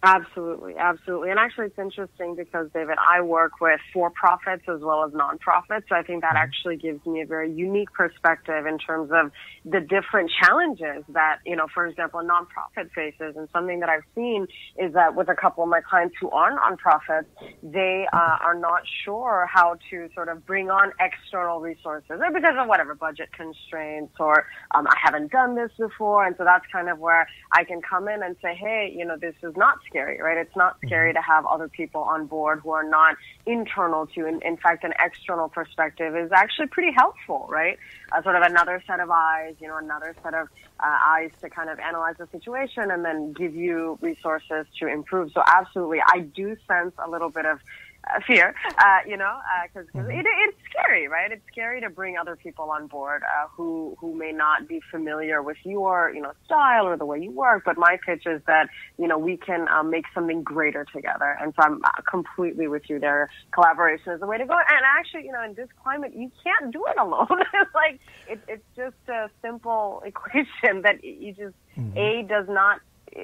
Absolutely, 0.07 0.77
absolutely. 0.77 1.31
And 1.31 1.39
actually, 1.39 1.67
it's 1.67 1.79
interesting 1.79 2.37
because, 2.37 2.69
David, 2.75 2.99
I 3.01 3.23
work 3.23 3.53
with 3.63 3.81
for 3.91 4.11
profits 4.11 4.65
as 4.69 4.83
well 4.83 5.03
as 5.03 5.13
nonprofits. 5.13 5.85
So 5.89 5.97
I 5.97 6.03
think 6.03 6.21
that 6.21 6.35
mm-hmm. 6.35 6.37
actually 6.37 6.77
gives 6.77 7.05
me 7.07 7.23
a 7.23 7.27
very 7.27 7.51
unique 7.51 7.91
perspective 7.91 8.67
in 8.67 8.77
terms 8.77 9.11
of 9.15 9.33
the 9.65 9.81
different 9.81 10.31
challenges 10.43 11.05
that, 11.09 11.39
you 11.47 11.57
know, 11.57 11.69
for 11.73 11.87
example, 11.87 12.21
a 12.21 12.23
nonprofit 12.23 12.91
faces. 12.95 13.35
And 13.35 13.49
something 13.51 13.81
that 13.81 13.89
I've 13.89 14.05
seen 14.15 14.47
is 14.77 14.93
that 14.93 15.15
with 15.15 15.31
a 15.31 15.35
couple 15.35 15.65
of 15.65 15.71
my 15.71 15.81
clients 15.81 16.15
who 16.21 16.29
are 16.31 16.55
nonprofits, 16.55 17.25
they 17.63 18.07
uh, 18.13 18.37
are 18.45 18.55
not 18.55 18.83
sure 19.07 19.49
how 19.51 19.77
to 19.89 20.11
sort 20.15 20.29
of 20.29 20.45
bring 20.45 20.69
on 20.69 20.93
external 21.01 21.61
resources 21.61 22.21
or 22.21 22.31
because 22.31 22.57
of 22.59 22.69
whatever 22.69 22.95
budget 22.95 23.31
constraints 23.33 24.13
or 24.21 24.45
um, 24.75 24.87
I 24.87 24.97
haven't 25.03 25.33
done 25.33 25.55
this 25.55 25.71
before. 25.79 26.27
And 26.27 26.37
so 26.37 26.45
that's 26.45 26.67
kind 26.71 26.91
of 26.91 26.99
where 26.99 27.27
I 27.53 27.65
can 27.65 27.81
come 27.81 28.07
in 28.09 28.23
and 28.23 28.37
say, 28.43 28.55
hey, 28.55 28.93
you 28.95 29.07
know, 29.07 29.17
this 29.17 29.35
is 29.43 29.57
not 29.57 29.79
scary, 29.95 30.21
right? 30.21 30.37
It's 30.37 30.57
not 30.57 30.77
scary 30.85 31.11
mm-hmm. 31.11 31.23
to 31.23 31.23
have 31.23 31.47
other 31.47 31.69
people 31.69 32.03
on 32.03 32.27
board 32.27 32.61
who 32.65 32.71
are 32.71 32.83
not 32.83 33.17
internal 33.47 34.09
to, 34.09 34.27
in, 34.27 34.43
in 34.43 34.57
fact, 34.57 34.83
an 34.83 34.93
external 34.99 35.49
perspective 35.49 36.17
is 36.17 36.33
actually 36.33 36.67
pretty 36.67 36.93
helpful, 36.93 37.47
right? 37.49 37.79
Uh, 38.11 38.21
sort 38.23 38.35
of 38.35 38.43
another 38.43 38.83
set 38.89 38.99
of 38.99 39.09
eyes, 39.11 39.55
you 39.61 39.69
know, 39.69 39.79
another 39.79 40.17
set 40.25 40.35
of 40.35 40.49
uh, 40.81 40.99
eyes 41.07 41.31
to 41.41 41.49
kind 41.49 41.71
of 41.71 41.79
analyze 41.79 42.17
the 42.19 42.27
situation 42.33 42.91
and 42.91 43.05
then 43.05 43.33
give 43.33 43.55
you 43.55 43.97
resources 44.01 44.67
to 44.81 44.89
improve. 44.89 45.31
So 45.33 45.43
absolutely, 45.47 46.01
I 46.13 46.21
do 46.21 46.57
sense 46.67 46.93
a 46.99 47.09
little 47.09 47.31
bit 47.31 47.47
of 47.47 47.61
uh, 48.07 48.21
fear, 48.27 48.55
uh, 48.79 48.99
you 49.07 49.17
know, 49.17 49.39
because 49.63 49.89
uh, 49.95 49.99
mm-hmm. 49.99 50.11
it, 50.11 50.27
it's 50.27 50.59
scary, 50.75 51.09
right? 51.09 51.31
It's 51.31 51.43
scary 51.51 51.81
to 51.81 51.91
bring 51.91 52.17
other 52.17 52.37
people 52.37 52.71
on 52.71 52.87
board 52.87 53.23
uh, 53.23 53.49
who 53.57 53.97
who 54.01 54.15
may 54.15 54.33
not 54.33 54.69
be 54.69 54.81
familiar 54.91 55.43
with 55.43 55.57
your, 55.65 56.13
you 56.15 56.21
know, 56.21 56.33
style 56.45 56.87
or 56.87 56.97
the 56.97 57.07
way 57.07 57.21
you 57.21 57.31
work. 57.31 57.63
But 57.65 57.79
my 57.79 57.99
pitch 58.05 58.27
is 58.27 58.43
that 58.47 58.69
you 58.99 59.09
know 59.09 59.19
we 59.19 59.37
can 59.37 59.69
um, 59.69 59.91
make 59.91 60.05
something 60.15 60.43
greater 60.43 60.85
together, 60.93 61.37
and 61.41 61.53
so 61.57 61.63
I'm 61.63 61.85
uh, 61.85 61.89
completely 62.09 62.69
with 62.69 62.89
you 62.89 62.99
there. 62.99 63.31
Collaboration 63.53 64.13
is 64.13 64.21
the 64.21 64.27
way 64.27 64.39
to 64.39 64.47
go, 64.47 64.55
and 64.55 64.85
actually, 64.99 65.25
you 65.25 65.33
know, 65.33 65.43
in 65.43 65.55
this 65.55 65.69
climate, 65.83 66.13
you 66.15 66.31
can't 66.43 66.73
do 66.73 66.85
it 66.87 66.97
alone. 67.01 67.43
it's 67.53 67.75
like 67.75 68.01
it, 68.29 68.41
it's 68.49 68.65
just 68.77 68.97
a 69.09 69.31
simple 69.43 70.03
equation 70.07 70.83
that 70.83 71.03
you 71.03 71.33
just 71.33 71.55
mm-hmm. 71.77 71.97
A 71.97 72.23
does 72.29 72.47
not 72.49 72.81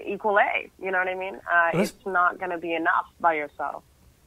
equal 0.07 0.39
A. 0.39 0.71
You 0.81 0.91
know 0.91 0.99
what 0.99 1.09
I 1.09 1.15
mean? 1.15 1.37
Uh, 1.37 1.71
it's 1.75 2.07
not 2.07 2.39
going 2.39 2.51
to 2.51 2.59
be 2.59 2.75
enough 2.75 3.07
by 3.21 3.35
yourself. 3.35 3.83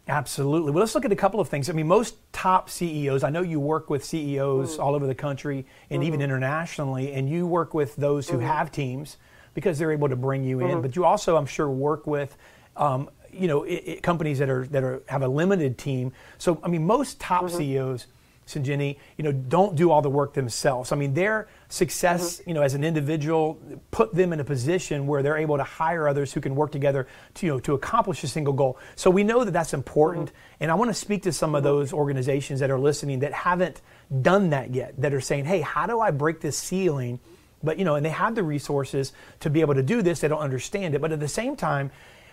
Absolutely. 0.08 0.72
Well, 0.72 0.82
let's 0.82 0.96
look 0.96 1.06
at 1.06 1.12
a 1.14 1.16
couple 1.16 1.40
of 1.40 1.48
things. 1.48 1.70
I 1.70 1.74
mean, 1.74 1.88
most 1.88 2.16
top 2.34 2.70
CEOs, 2.70 3.24
I 3.24 3.30
know 3.30 3.42
you 3.42 3.60
work 3.60 3.90
with 3.90 4.04
CEOs 4.04 4.78
mm. 4.78 4.84
all 4.84 4.96
over 4.96 5.08
the 5.08 5.16
country 5.16 5.66
and 5.90 6.02
mm-hmm. 6.02 6.08
even 6.08 6.22
internationally, 6.22 7.14
and 7.14 7.30
you 7.30 7.48
work 7.48 7.74
with 7.74 7.96
those 7.96 8.28
who 8.28 8.38
mm-hmm. 8.38 8.48
have 8.48 8.72
teams 8.72 9.18
because 9.54 9.80
they're 9.80 9.94
able 9.94 10.10
to 10.10 10.18
bring 10.18 10.44
you 10.44 10.60
in. 10.60 10.68
Mm-hmm. 10.68 10.82
But 10.82 10.96
you 10.98 11.06
also, 11.06 11.38
I'm 11.38 11.46
sure, 11.46 11.70
work 11.70 12.06
with 12.06 12.36
um, 12.76 13.10
you 13.32 13.48
know 13.48 13.64
it, 13.64 13.84
it, 13.86 14.04
companies 14.04 14.40
that 14.40 14.50
are 14.50 14.68
that 14.68 14.84
are 14.84 15.04
have 15.08 15.22
a 15.22 15.28
limited 15.28 15.78
team. 15.78 16.12
So, 16.38 16.60
I 16.64 16.68
mean, 16.68 16.86
most 16.86 17.20
top 17.22 17.46
mm-hmm. 17.46 17.58
CEOs 17.58 18.08
Shinjini, 18.48 18.98
you 19.18 19.24
know, 19.24 19.32
don't 19.32 19.76
do 19.76 19.90
all 19.90 20.02
the 20.02 20.10
work 20.10 20.34
themselves. 20.34 20.92
I 20.92 20.96
mean, 20.96 21.14
their 21.14 21.48
success, 21.70 22.40
Mm-hmm. 22.40 22.50
you 22.50 22.54
know, 22.54 22.62
as 22.62 22.74
an 22.74 22.84
individual, 22.84 23.60
put 23.92 24.14
them 24.14 24.34
in 24.34 24.40
a 24.40 24.44
position 24.44 25.08
where 25.08 25.24
they're 25.24 25.38
able 25.38 25.58
to 25.58 25.64
hire 25.64 26.08
others 26.08 26.34
who 26.34 26.42
can 26.42 26.56
work 26.56 26.72
together 26.72 27.08
to, 27.36 27.46
you 27.46 27.52
know, 27.54 27.60
to 27.62 27.74
accomplish 27.74 28.24
a 28.24 28.28
single 28.28 28.54
goal. 28.54 28.78
So 28.96 29.10
we 29.10 29.24
know 29.24 29.44
that 29.44 29.52
that's 29.52 29.74
important. 29.74 30.30
Mm-hmm. 30.30 30.64
And 30.64 30.72
I 30.72 30.76
want 30.76 30.90
to 30.90 30.94
speak 30.94 31.24
to 31.24 31.32
some 31.32 31.56
of 31.56 31.64
those 31.64 31.94
organizations 31.94 32.60
that 32.60 32.70
are 32.70 32.80
listening 32.80 33.20
that 33.20 33.34
haven't 33.34 33.82
done 34.22 34.50
that 34.52 34.74
yet, 34.74 35.00
that 35.02 35.14
are 35.14 35.22
saying, 35.22 35.46
hey, 35.46 35.62
how 35.62 35.88
do 35.88 36.00
I 36.00 36.12
break 36.12 36.42
this 36.42 36.58
ceiling? 36.58 37.20
But, 37.64 37.80
you 37.80 37.86
know, 37.86 37.96
and 37.96 38.06
they 38.06 38.10
have 38.10 38.36
the 38.36 38.44
resources 38.44 39.14
to 39.40 39.50
be 39.50 39.62
able 39.62 39.76
to 39.76 39.84
do 39.84 40.02
this. 40.02 40.20
They 40.20 40.28
don't 40.28 40.42
understand 40.42 40.96
it. 40.96 41.02
But 41.02 41.12
at 41.14 41.20
the 41.20 41.28
same 41.28 41.56
time, 41.56 41.92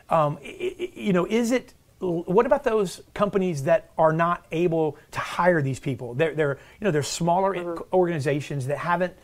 um, 0.08 0.38
you 0.42 1.12
know, 1.12 1.24
is 1.24 1.52
it 1.52 1.72
what 2.00 2.46
about 2.46 2.64
those 2.64 3.02
companies 3.12 3.64
that 3.64 3.90
are 3.98 4.12
not 4.12 4.46
able 4.52 4.96
to 5.10 5.20
hire 5.20 5.60
these 5.60 5.78
people? 5.78 6.14
They're, 6.14 6.34
they're 6.34 6.58
you 6.80 6.86
know, 6.86 6.90
they're 6.90 7.02
smaller 7.02 7.54
mm-hmm. 7.54 7.94
organizations 7.94 8.66
that 8.68 8.78
haven't, 8.78 9.14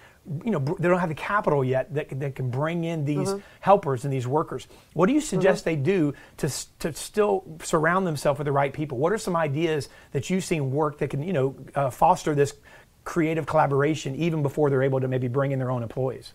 you 0.45 0.51
know, 0.51 0.59
they 0.59 0.89
don't 0.89 0.99
have 0.99 1.09
the 1.09 1.15
capital 1.15 1.65
yet 1.65 1.95
that, 1.95 2.11
can- 2.11 2.19
that 2.19 2.35
can 2.35 2.51
bring 2.51 2.85
in 2.85 3.07
these 3.07 3.29
mm-hmm. 3.29 3.41
helpers 3.61 4.05
and 4.05 4.13
these 4.13 4.27
workers. 4.27 4.69
What 4.93 5.07
do 5.07 5.15
you 5.15 5.21
mm-hmm. 5.21 5.27
suggest 5.27 5.65
they 5.65 5.77
do 5.77 6.13
to, 6.39 6.53
to 6.81 6.93
still 6.93 7.45
surround 7.63 8.07
themselves 8.07 8.39
with 8.39 8.45
the 8.45 8.53
right 8.53 8.73
people? 8.73 8.99
What 8.99 9.13
are 9.13 9.19
some 9.19 9.37
ideas 9.37 9.89
that 10.13 10.29
you've 10.29 10.45
seen 10.45 10.71
work 10.71 10.99
that 10.99 11.09
can, 11.09 11.23
you 11.23 11.33
know, 11.33 11.57
uh, 11.75 11.89
foster 11.89 12.35
this 12.35 12.53
creative 13.05 13.47
collaboration 13.47 14.17
even 14.17 14.43
before 14.43 14.69
they're 14.69 14.83
able 14.83 15.01
to 15.01 15.09
maybe 15.09 15.29
bring 15.29 15.53
in 15.53 15.59
their 15.59 15.71
own 15.71 15.83
employees? 15.83 16.35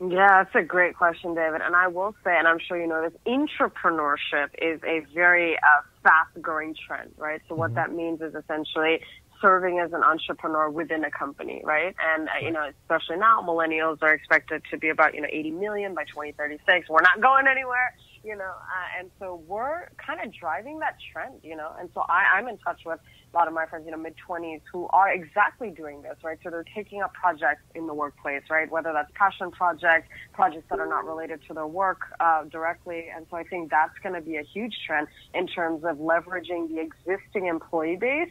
Yeah, 0.00 0.44
that's 0.44 0.54
a 0.54 0.62
great 0.62 0.96
question, 0.96 1.34
David. 1.34 1.60
And 1.64 1.76
I 1.76 1.88
will 1.88 2.14
say, 2.24 2.36
and 2.36 2.48
I'm 2.48 2.58
sure 2.58 2.80
you 2.80 2.86
know 2.88 3.08
this, 3.08 3.18
entrepreneurship 3.26 4.50
is 4.60 4.80
a 4.84 5.00
very 5.14 5.56
uh, 5.56 5.82
fast 6.02 6.40
growing 6.42 6.74
trend, 6.86 7.12
right? 7.16 7.40
So 7.48 7.54
what 7.54 7.74
that 7.76 7.92
means 7.92 8.20
is 8.20 8.34
essentially 8.34 9.00
serving 9.40 9.78
as 9.78 9.92
an 9.92 10.02
entrepreneur 10.02 10.70
within 10.70 11.04
a 11.04 11.10
company, 11.10 11.62
right? 11.64 11.94
And, 12.14 12.28
uh, 12.28 12.32
you 12.42 12.50
know, 12.50 12.70
especially 12.82 13.16
now, 13.16 13.40
millennials 13.42 13.98
are 14.02 14.12
expected 14.12 14.62
to 14.70 14.78
be 14.78 14.88
about, 14.88 15.14
you 15.14 15.20
know, 15.20 15.28
80 15.30 15.50
million 15.52 15.94
by 15.94 16.04
2036. 16.04 16.88
We're 16.88 17.02
not 17.02 17.20
going 17.20 17.46
anywhere, 17.46 17.94
you 18.24 18.36
know, 18.36 18.44
uh, 18.44 18.98
and 18.98 19.10
so 19.18 19.42
we're 19.46 19.88
kind 20.04 20.20
of 20.24 20.32
driving 20.32 20.78
that 20.80 20.96
trend, 21.12 21.40
you 21.42 21.56
know, 21.56 21.72
and 21.78 21.90
so 21.94 22.04
I, 22.08 22.36
I'm 22.36 22.48
in 22.48 22.58
touch 22.58 22.80
with 22.86 23.00
a 23.34 23.36
lot 23.36 23.48
of 23.48 23.54
my 23.54 23.66
friends, 23.66 23.84
you 23.84 23.90
know, 23.90 23.98
mid 23.98 24.14
20s 24.28 24.60
who 24.72 24.86
are 24.92 25.12
exactly 25.12 25.70
doing 25.70 26.02
this, 26.02 26.16
right? 26.22 26.38
So 26.42 26.50
they're 26.50 26.64
taking 26.74 27.02
up 27.02 27.12
projects 27.14 27.62
in 27.74 27.86
the 27.86 27.94
workplace, 27.94 28.42
right? 28.48 28.70
Whether 28.70 28.92
that's 28.92 29.10
passion 29.14 29.50
projects, 29.50 30.08
projects 30.32 30.66
that 30.70 30.78
are 30.78 30.86
not 30.86 31.04
related 31.04 31.40
to 31.48 31.54
their 31.54 31.66
work 31.66 32.00
uh, 32.20 32.44
directly. 32.44 33.06
And 33.14 33.26
so 33.30 33.36
I 33.36 33.42
think 33.42 33.70
that's 33.70 33.98
going 34.02 34.14
to 34.14 34.20
be 34.20 34.36
a 34.36 34.42
huge 34.42 34.74
trend 34.86 35.08
in 35.34 35.48
terms 35.48 35.82
of 35.84 35.96
leveraging 35.96 36.68
the 36.68 36.80
existing 36.80 37.46
employee 37.46 37.96
base 37.96 38.30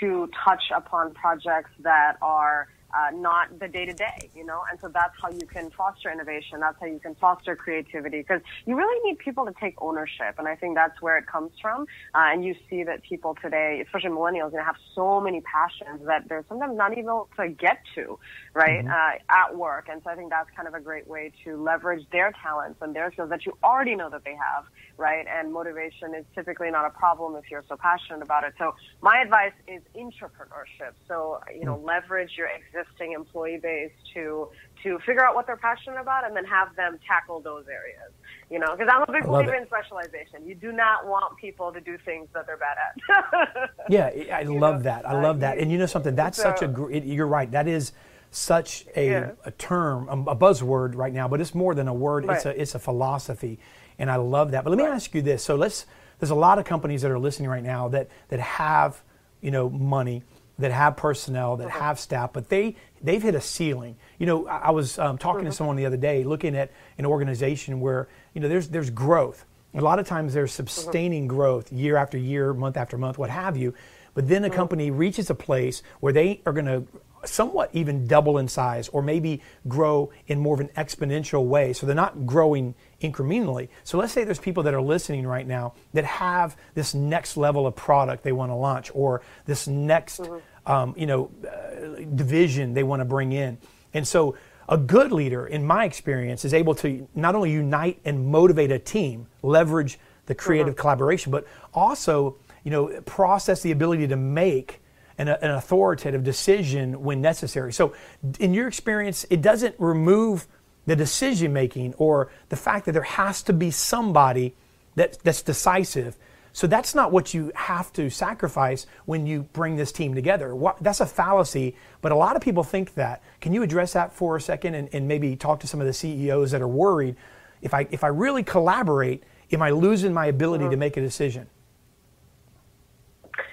to 0.00 0.28
touch 0.44 0.62
upon 0.74 1.14
projects 1.14 1.70
that 1.80 2.16
are 2.22 2.68
uh, 2.94 3.10
not 3.14 3.58
the 3.58 3.68
day 3.68 3.84
to 3.84 3.92
day, 3.92 4.30
you 4.34 4.44
know, 4.44 4.62
and 4.70 4.78
so 4.80 4.88
that's 4.88 5.14
how 5.20 5.30
you 5.30 5.46
can 5.46 5.70
foster 5.76 6.10
innovation. 6.10 6.60
That's 6.60 6.76
how 6.80 6.86
you 6.86 7.00
can 7.00 7.14
foster 7.16 7.56
creativity 7.56 8.18
because 8.18 8.40
you 8.66 8.76
really 8.76 9.10
need 9.10 9.18
people 9.18 9.44
to 9.46 9.52
take 9.60 9.74
ownership, 9.78 10.36
and 10.38 10.46
I 10.46 10.54
think 10.56 10.74
that's 10.74 11.00
where 11.02 11.18
it 11.18 11.26
comes 11.26 11.50
from. 11.60 11.82
Uh, 12.14 12.32
and 12.32 12.44
you 12.44 12.54
see 12.70 12.84
that 12.84 13.02
people 13.02 13.36
today, 13.42 13.82
especially 13.84 14.10
millennials, 14.10 14.52
you 14.52 14.58
know, 14.58 14.64
have 14.64 14.76
so 14.94 15.20
many 15.20 15.40
passions 15.40 16.06
that 16.06 16.28
they're 16.28 16.44
sometimes 16.48 16.76
not 16.76 16.92
even 16.92 17.04
able 17.04 17.28
to 17.36 17.48
get 17.48 17.78
to, 17.94 18.18
right, 18.54 18.84
uh, 18.86 19.18
at 19.28 19.56
work. 19.56 19.88
And 19.90 20.00
so 20.04 20.10
I 20.10 20.14
think 20.14 20.30
that's 20.30 20.48
kind 20.54 20.68
of 20.68 20.74
a 20.74 20.80
great 20.80 21.06
way 21.08 21.32
to 21.44 21.60
leverage 21.60 22.06
their 22.12 22.32
talents 22.42 22.78
and 22.80 22.94
their 22.94 23.10
skills 23.12 23.30
that 23.30 23.44
you 23.46 23.56
already 23.62 23.94
know 23.96 24.10
that 24.10 24.24
they 24.24 24.34
have, 24.34 24.64
right? 24.96 25.26
And 25.26 25.52
motivation 25.52 26.14
is 26.14 26.24
typically 26.34 26.70
not 26.70 26.86
a 26.86 26.90
problem 26.90 27.34
if 27.36 27.50
you're 27.50 27.64
so 27.68 27.76
passionate 27.76 28.22
about 28.22 28.44
it. 28.44 28.54
So 28.58 28.74
my 29.02 29.20
advice 29.20 29.52
is 29.66 29.82
entrepreneurship. 29.96 30.92
So 31.08 31.40
you 31.54 31.64
know, 31.64 31.78
leverage 31.78 32.32
your 32.36 32.48
existing 32.48 32.83
employee 33.12 33.58
base 33.62 33.92
to 34.14 34.48
to 34.82 34.98
figure 35.00 35.24
out 35.24 35.34
what 35.34 35.46
they're 35.46 35.56
passionate 35.56 35.98
about, 36.00 36.26
and 36.26 36.36
then 36.36 36.44
have 36.44 36.74
them 36.76 36.98
tackle 37.06 37.40
those 37.40 37.64
areas. 37.68 38.12
You 38.50 38.58
know, 38.58 38.76
because 38.76 38.88
I'm 38.92 39.02
a 39.02 39.12
big 39.12 39.24
believer 39.26 39.54
it. 39.54 39.62
in 39.62 39.66
specialization. 39.66 40.46
You 40.46 40.54
do 40.54 40.72
not 40.72 41.06
want 41.06 41.36
people 41.38 41.72
to 41.72 41.80
do 41.80 41.96
things 42.04 42.28
that 42.34 42.46
they're 42.46 42.58
bad 42.58 42.76
at. 42.78 43.70
Yeah, 43.88 44.10
I 44.32 44.42
love 44.42 44.76
know, 44.76 44.82
that. 44.82 45.08
I 45.08 45.20
love 45.20 45.40
that. 45.40 45.58
And 45.58 45.70
you 45.72 45.78
know 45.78 45.86
something? 45.86 46.14
That's 46.14 46.36
such 46.40 46.62
a. 46.62 46.68
gr- 46.68 46.90
it- 46.90 47.04
You're 47.04 47.26
right. 47.26 47.50
That 47.50 47.66
is 47.68 47.92
such 48.30 48.84
a, 48.96 49.08
Yeah. 49.10 49.30
a 49.44 49.50
term, 49.52 50.08
a, 50.08 50.32
a 50.32 50.36
buzzword 50.36 50.96
right 50.96 51.12
now. 51.12 51.28
But 51.28 51.40
it's 51.40 51.54
more 51.54 51.74
than 51.74 51.88
a 51.88 51.94
word. 51.94 52.26
It's 52.28 52.44
a 52.46 52.60
it's 52.60 52.74
a 52.74 52.78
philosophy, 52.78 53.58
and 53.98 54.10
I 54.10 54.16
love 54.16 54.50
that. 54.52 54.64
But 54.64 54.70
let 54.70 54.78
me 54.78 54.84
ask 54.84 55.14
you 55.14 55.22
this. 55.22 55.42
So 55.44 55.54
let's. 55.56 55.86
There's 56.20 56.30
a 56.30 56.34
lot 56.34 56.58
of 56.58 56.64
companies 56.64 57.02
that 57.02 57.10
are 57.10 57.18
listening 57.18 57.48
right 57.50 57.62
now 57.62 57.88
that 57.88 58.08
that 58.28 58.40
have 58.40 59.02
you 59.40 59.50
know 59.50 59.68
money, 59.68 60.22
that 60.58 60.72
have 60.72 60.96
personnel, 60.96 61.56
that 61.56 61.68
uh-huh. 61.68 61.80
have 61.80 61.98
staff, 61.98 62.32
but 62.32 62.48
they 62.48 62.76
they've 63.02 63.22
hit 63.22 63.34
a 63.34 63.40
ceiling. 63.40 63.96
You 64.18 64.26
know, 64.26 64.46
I, 64.46 64.56
I 64.58 64.70
was 64.70 64.98
um, 64.98 65.18
talking 65.18 65.42
to 65.42 65.48
uh-huh. 65.48 65.54
someone 65.54 65.76
the 65.76 65.86
other 65.86 65.96
day, 65.96 66.24
looking 66.24 66.56
at 66.56 66.70
an 66.98 67.06
organization 67.06 67.80
where 67.80 68.08
you 68.34 68.40
know 68.40 68.48
there's 68.48 68.68
there's 68.68 68.90
growth. 68.90 69.44
A 69.76 69.80
lot 69.80 69.98
of 69.98 70.06
times 70.06 70.34
there's 70.34 70.58
uh-huh. 70.58 70.68
sustaining 70.68 71.26
growth 71.26 71.72
year 71.72 71.96
after 71.96 72.16
year, 72.16 72.54
month 72.54 72.76
after 72.76 72.96
month, 72.96 73.18
what 73.18 73.30
have 73.30 73.56
you. 73.56 73.74
But 74.14 74.28
then 74.28 74.44
a 74.44 74.50
company 74.50 74.92
reaches 74.92 75.28
a 75.28 75.34
place 75.34 75.82
where 75.98 76.12
they 76.12 76.40
are 76.46 76.52
going 76.52 76.66
to 76.66 76.86
somewhat 77.26 77.70
even 77.72 78.06
double 78.06 78.38
in 78.38 78.48
size 78.48 78.88
or 78.88 79.02
maybe 79.02 79.42
grow 79.68 80.10
in 80.26 80.38
more 80.38 80.54
of 80.54 80.60
an 80.60 80.68
exponential 80.76 81.44
way. 81.46 81.72
So 81.72 81.86
they're 81.86 81.94
not 81.96 82.26
growing 82.26 82.74
incrementally. 83.04 83.68
So 83.84 83.98
let's 83.98 84.12
say 84.12 84.24
there's 84.24 84.38
people 84.38 84.62
that 84.64 84.74
are 84.74 84.82
listening 84.82 85.26
right 85.26 85.46
now 85.46 85.74
that 85.92 86.04
have 86.04 86.56
this 86.74 86.94
next 86.94 87.36
level 87.36 87.66
of 87.66 87.76
product 87.76 88.24
they 88.24 88.32
want 88.32 88.50
to 88.50 88.56
launch 88.56 88.90
or 88.94 89.22
this 89.46 89.68
next 89.68 90.28
um, 90.66 90.94
you 90.96 91.06
know 91.06 91.30
uh, 91.46 92.02
division 92.14 92.74
they 92.74 92.82
want 92.82 93.00
to 93.00 93.04
bring 93.04 93.32
in. 93.32 93.58
And 93.92 94.06
so 94.06 94.36
a 94.68 94.78
good 94.78 95.12
leader, 95.12 95.46
in 95.46 95.64
my 95.64 95.84
experience, 95.84 96.44
is 96.44 96.54
able 96.54 96.74
to 96.76 97.06
not 97.14 97.34
only 97.34 97.52
unite 97.52 98.00
and 98.04 98.26
motivate 98.26 98.72
a 98.72 98.78
team, 98.78 99.26
leverage 99.42 99.98
the 100.26 100.34
creative 100.34 100.74
collaboration, 100.74 101.30
but 101.30 101.46
also, 101.74 102.36
you 102.62 102.70
know, 102.70 102.88
process 103.02 103.60
the 103.60 103.72
ability 103.72 104.08
to 104.08 104.16
make 104.16 104.80
an, 105.18 105.28
an 105.28 105.50
authoritative 105.50 106.24
decision 106.24 107.02
when 107.02 107.20
necessary. 107.20 107.72
So, 107.72 107.94
in 108.40 108.54
your 108.54 108.66
experience, 108.66 109.26
it 109.30 109.42
doesn't 109.42 109.74
remove 109.78 110.46
the 110.86 110.96
decision 110.96 111.52
making 111.52 111.94
or 111.94 112.30
the 112.48 112.56
fact 112.56 112.86
that 112.86 112.92
there 112.92 113.02
has 113.02 113.42
to 113.44 113.52
be 113.52 113.70
somebody 113.70 114.54
that, 114.94 115.18
that's 115.22 115.42
decisive. 115.42 116.16
So 116.52 116.68
that's 116.68 116.94
not 116.94 117.10
what 117.10 117.34
you 117.34 117.50
have 117.56 117.92
to 117.94 118.10
sacrifice 118.10 118.86
when 119.06 119.26
you 119.26 119.42
bring 119.52 119.74
this 119.74 119.90
team 119.90 120.14
together. 120.14 120.54
What, 120.54 120.80
that's 120.80 121.00
a 121.00 121.06
fallacy, 121.06 121.74
but 122.00 122.12
a 122.12 122.14
lot 122.14 122.36
of 122.36 122.42
people 122.42 122.62
think 122.62 122.94
that. 122.94 123.22
Can 123.40 123.52
you 123.52 123.62
address 123.62 123.94
that 123.94 124.12
for 124.12 124.36
a 124.36 124.40
second 124.40 124.74
and, 124.74 124.88
and 124.92 125.08
maybe 125.08 125.34
talk 125.34 125.58
to 125.60 125.66
some 125.66 125.80
of 125.80 125.86
the 125.86 125.92
CEOs 125.92 126.52
that 126.52 126.62
are 126.62 126.68
worried? 126.68 127.16
If 127.60 127.74
I, 127.74 127.88
if 127.90 128.04
I 128.04 128.08
really 128.08 128.44
collaborate, 128.44 129.24
am 129.50 129.62
I 129.62 129.70
losing 129.70 130.12
my 130.12 130.26
ability 130.26 130.68
to 130.68 130.76
make 130.76 130.96
a 130.96 131.00
decision? 131.00 131.48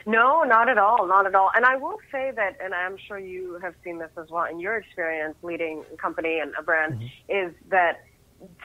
No, 0.06 0.44
not 0.44 0.70
at 0.70 0.78
all, 0.78 1.08
not 1.08 1.26
at 1.26 1.36
all. 1.36 1.52
And 1.56 1.66
I 1.66 1.76
will 1.76 1.98
say 2.12 2.32
that, 2.36 2.58
and 2.64 2.74
I'm 2.74 2.98
sure 3.08 3.20
you 3.20 3.60
have 3.62 3.76
seen 3.84 4.00
this 4.00 4.12
as 4.18 4.30
well 4.30 4.46
in 4.46 4.60
your 4.60 4.78
experience 4.78 5.36
leading 5.44 5.84
a 5.94 5.98
company 5.98 6.40
and 6.40 6.54
a 6.58 6.64
brand, 6.64 6.96
mm-hmm. 6.96 7.32
is 7.48 7.54
that 7.70 8.04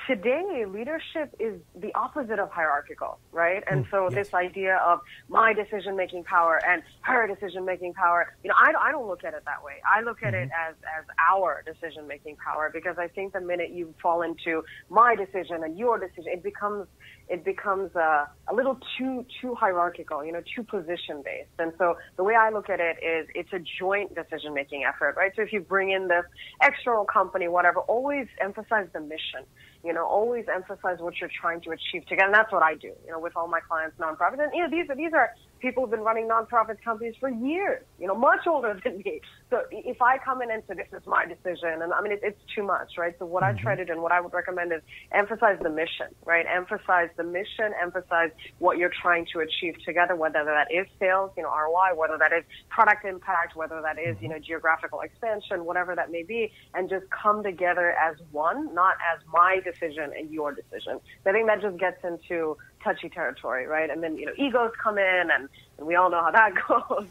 today 0.07 0.65
leadership 0.67 1.35
is 1.39 1.61
the 1.75 1.93
opposite 1.95 2.39
of 2.39 2.51
hierarchical, 2.51 3.19
right? 3.33 3.63
And 3.71 3.85
mm, 3.85 3.91
so 3.91 4.05
yes. 4.05 4.15
this 4.15 4.35
idea 4.35 4.77
of 4.77 5.01
my 5.29 5.53
decision 5.53 5.97
making 5.97 6.25
power 6.25 6.61
and 6.67 6.83
her 7.03 7.27
decision 7.27 7.65
making 7.65 7.95
power, 7.95 8.35
you 8.43 8.49
know, 8.49 8.55
I, 8.59 8.73
I 8.89 8.93
don't 8.93 9.07
look 9.07 9.25
at 9.25 9.35
it 9.35 9.45
that 9.45 9.63
way. 9.63 9.75
I 9.89 10.03
look 10.03 10.23
at 10.23 10.35
it 10.35 10.49
mm-hmm. 10.49 10.71
as, 10.71 10.77
as 10.99 11.05
our 11.31 11.63
decision 11.67 12.07
making 12.07 12.37
power 12.37 12.71
because 12.73 12.97
I 12.99 13.09
think 13.09 13.33
the 13.33 13.41
minute 13.41 13.71
you 13.71 13.95
fall 14.03 14.23
into 14.23 14.65
my 14.89 15.15
decision 15.15 15.63
and 15.63 15.79
your 15.79 15.99
decision, 15.99 16.33
it 16.33 16.43
becomes 16.43 16.87
it 17.29 17.45
becomes 17.45 17.95
uh, 17.97 18.27
a 18.49 18.55
little 18.55 18.79
too 18.97 19.25
too 19.41 19.55
hierarchical, 19.55 20.25
you 20.25 20.33
know, 20.33 20.43
too 20.55 20.63
position 20.63 21.23
based. 21.25 21.51
And 21.59 21.73
so 21.79 21.97
the 22.17 22.25
way 22.25 22.35
I 22.35 22.51
look 22.51 22.71
at 22.71 22.79
it 22.79 22.99
is 23.03 23.29
it's 23.35 23.53
a 23.53 23.61
joint 23.81 24.15
decision 24.15 24.55
making 24.55 24.85
effort, 24.85 25.17
right? 25.17 25.33
So 25.35 25.43
if 25.43 25.53
you 25.53 25.61
bring 25.61 25.91
in 25.91 26.09
this 26.09 26.25
external 26.63 27.05
company, 27.05 27.49
whatever, 27.49 27.81
always 27.81 28.29
emphasize 28.41 28.87
the 28.93 29.01
mission. 29.01 29.43
You 29.85 29.93
know, 29.93 30.07
always 30.07 30.47
emphasize 30.53 30.99
what 31.01 31.15
you're 31.21 31.31
trying 31.41 31.61
to 31.63 31.71
achieve 31.71 32.07
together. 32.07 32.27
And 32.27 32.35
that's 32.35 32.53
what 32.53 32.63
I 32.63 32.75
do, 32.75 32.93
you 33.05 33.11
know, 33.11 33.21
with 33.21 33.37
all 33.37 33.49
my 33.49 33.61
clients, 33.61 33.97
nonprofits. 33.99 34.43
And 34.43 34.53
you 34.55 34.63
know, 34.63 34.71
these 34.71 34.89
are 34.89 34.97
these 34.97 35.13
are 35.13 35.31
people 35.61 35.83
who've 35.83 35.91
been 35.91 36.01
running 36.01 36.29
nonprofit 36.29 36.83
companies 36.85 37.15
for 37.19 37.29
years, 37.29 37.83
you 37.99 38.07
know, 38.07 38.15
much 38.15 38.47
older 38.47 38.79
than 38.85 38.99
me. 38.99 39.21
So 39.51 39.63
if 39.71 40.03
I 40.03 40.19
come 40.19 40.43
in 40.43 40.51
and 40.51 40.63
say 40.69 40.75
this 40.75 40.89
is 40.93 41.07
my 41.07 41.25
decision, 41.25 41.83
and 41.83 41.93
I 41.93 42.01
mean 42.03 42.13
it, 42.13 42.21
it's 42.23 42.41
too 42.55 42.63
much, 42.63 42.93
right? 42.99 43.15
So 43.19 43.27
what 43.27 43.43
I 43.43 43.53
try 43.53 43.75
to 43.75 43.85
do 43.85 43.93
and 43.93 44.03
what 44.03 44.13
I 44.13 44.21
would 44.21 44.33
recommend 44.33 44.73
is 44.73 44.83
emphasize 45.13 45.59
the 45.63 45.71
mission, 45.71 46.09
right? 46.25 46.45
Emphasize 46.53 47.09
the 47.17 47.25
mission, 47.25 47.73
emphasize 47.81 48.31
what 48.59 48.79
you're 48.79 48.93
trying 49.03 49.27
to 49.33 49.41
achieve 49.41 49.77
together, 49.85 50.17
whether 50.17 50.45
that 50.45 50.69
is 50.73 50.87
sales, 50.99 51.31
you 51.37 51.43
know, 51.43 51.51
ROI, 51.51 51.97
whether 51.97 52.19
that 52.19 52.33
is 52.33 52.45
product 52.69 53.05
impact, 53.05 53.57
whether 53.57 53.81
that 53.83 53.99
is, 53.99 54.17
you 54.21 54.29
mm-hmm. 54.29 54.33
know, 54.33 54.39
geographical 54.39 55.01
expansion, 55.01 55.65
whatever 55.65 55.95
that 55.95 56.11
may 56.11 56.23
be, 56.23 56.53
and 56.75 56.89
just 56.89 57.07
come 57.11 57.43
together 57.43 57.93
as 57.93 58.17
one, 58.33 58.75
not 58.75 58.95
as 59.13 59.21
my 59.33 59.61
decision 59.65 60.13
and 60.17 60.31
your 60.31 60.53
decision. 60.53 61.01
So 61.25 61.31
I 61.31 61.33
think 61.33 61.47
that 61.47 61.61
just 61.63 61.79
gets 61.79 62.03
into 62.05 62.57
touchy 62.83 63.09
territory, 63.09 63.67
right? 63.67 63.91
And 63.91 64.03
then, 64.03 64.17
you 64.17 64.27
know, 64.27 64.33
egos 64.37 64.73
come 64.83 64.99
in 64.99 65.29
and, 65.35 65.49
and 65.79 65.87
we 65.87 65.95
all 65.97 66.11
know 66.11 66.23
how 66.23 66.31
that 66.31 66.53
goes. 66.69 67.07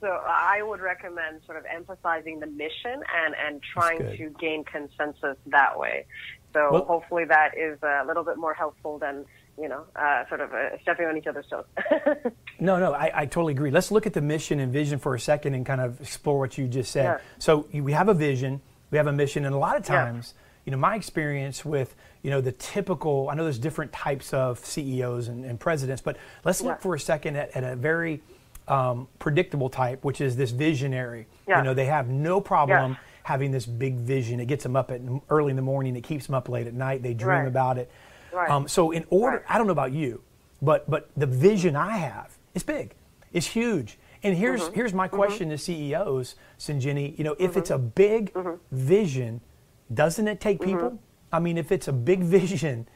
So 0.00 0.06
I 0.08 0.62
would 0.62 0.80
recommend 0.80 1.40
sort 1.46 1.58
of 1.58 1.64
emphasizing 1.66 2.40
the 2.40 2.46
mission 2.46 3.02
and, 3.24 3.34
and 3.46 3.62
trying 3.62 3.98
to 3.98 4.30
gain 4.40 4.64
consensus 4.64 5.36
that 5.46 5.78
way. 5.78 6.06
So 6.52 6.68
Well- 6.72 6.84
hopefully 6.84 7.24
that 7.26 7.56
is 7.56 7.78
a 7.82 8.04
little 8.06 8.24
bit 8.24 8.36
more 8.38 8.54
helpful 8.54 8.98
than, 8.98 9.24
you 9.60 9.68
know, 9.68 9.84
uh, 9.94 10.26
sort 10.28 10.40
of 10.40 10.52
uh, 10.52 10.78
stepping 10.82 11.06
on 11.06 11.16
each 11.16 11.26
other's 11.26 11.46
toes. 11.48 11.64
No, 12.62 12.78
no, 12.78 12.92
I, 12.92 13.10
I 13.22 13.24
totally 13.26 13.54
agree. 13.54 13.70
Let's 13.70 13.90
look 13.90 14.06
at 14.06 14.12
the 14.12 14.20
mission 14.20 14.60
and 14.60 14.70
vision 14.70 14.98
for 14.98 15.14
a 15.14 15.20
second 15.20 15.54
and 15.54 15.64
kind 15.64 15.80
of 15.80 15.98
explore 16.02 16.38
what 16.40 16.58
you 16.58 16.68
just 16.68 16.92
said. 16.92 17.04
Yeah. 17.04 17.18
So 17.38 17.66
we 17.72 17.92
have 17.92 18.10
a 18.10 18.14
vision, 18.14 18.60
we 18.90 18.98
have 18.98 19.06
a 19.06 19.12
mission, 19.14 19.46
and 19.46 19.54
a 19.54 19.58
lot 19.58 19.76
of 19.78 19.88
Yeah. 19.88 20.04
times, 20.04 20.34
you 20.66 20.72
know, 20.72 20.76
my 20.76 20.94
experience 20.94 21.64
with, 21.64 21.94
you 22.22 22.30
know, 22.30 22.40
the 22.40 22.52
typical, 22.52 23.28
I 23.30 23.34
know 23.34 23.44
there's 23.44 23.58
different 23.58 23.92
types 23.92 24.32
of 24.34 24.58
CEOs 24.64 25.28
and, 25.28 25.44
and 25.44 25.58
presidents, 25.58 26.02
but 26.02 26.16
let's 26.44 26.60
look 26.60 26.80
for 26.80 26.94
a 26.94 27.00
second 27.00 27.36
at, 27.36 27.50
at 27.56 27.64
a 27.64 27.76
very 27.76 28.22
um, 28.68 29.08
predictable 29.18 29.68
type, 29.70 30.04
which 30.04 30.20
is 30.20 30.36
this 30.36 30.50
visionary. 30.50 31.26
Yeah. 31.48 31.58
You 31.58 31.64
know, 31.64 31.74
they 31.74 31.86
have 31.86 32.08
no 32.08 32.40
problem 32.40 32.92
Yeah. 32.92 32.98
having 33.24 33.50
this 33.50 33.66
big 33.66 33.96
vision. 33.96 34.38
It 34.38 34.46
gets 34.46 34.62
them 34.62 34.76
up 34.76 34.90
at 34.90 35.00
early 35.30 35.50
in 35.50 35.56
the 35.56 35.62
morning. 35.62 35.96
It 35.96 36.02
keeps 36.02 36.26
them 36.26 36.34
up 36.34 36.48
late 36.48 36.66
at 36.66 36.74
night. 36.74 37.02
They 37.02 37.14
dream 37.14 37.38
Right. 37.40 37.48
about 37.48 37.78
it. 37.78 37.90
Right. 38.32 38.50
Um, 38.50 38.68
so 38.68 38.90
in 38.92 39.04
order, 39.10 39.38
Right. 39.38 39.46
I 39.48 39.58
don't 39.58 39.66
know 39.66 39.72
about 39.72 39.92
you, 39.92 40.22
but 40.62 40.88
but 40.88 41.10
the 41.16 41.26
vision 41.26 41.74
I 41.74 41.96
have 41.96 42.36
is 42.54 42.62
big. 42.62 42.94
It's 43.32 43.46
huge. 43.46 43.98
And 44.22 44.36
here's 44.36 44.60
Mm-hmm. 44.60 44.74
here's 44.74 44.92
my 44.94 45.08
question 45.08 45.48
to 45.48 45.58
CEOs, 45.58 46.34
Shinjini. 46.58 47.16
You 47.18 47.24
know, 47.24 47.34
if 47.40 47.56
it's 47.56 47.70
a 47.70 47.78
Mm-hmm. 47.78 47.88
big 47.94 48.32
vision, 48.70 49.40
doesn't 49.92 50.28
it 50.28 50.40
take 50.40 50.60
Mm-hmm. 50.60 50.70
people? 50.70 50.98
I 51.32 51.38
mean, 51.38 51.56
if 51.58 51.70
it's 51.72 51.88
a 51.88 51.92
big 51.92 52.20
vision, 52.22 52.88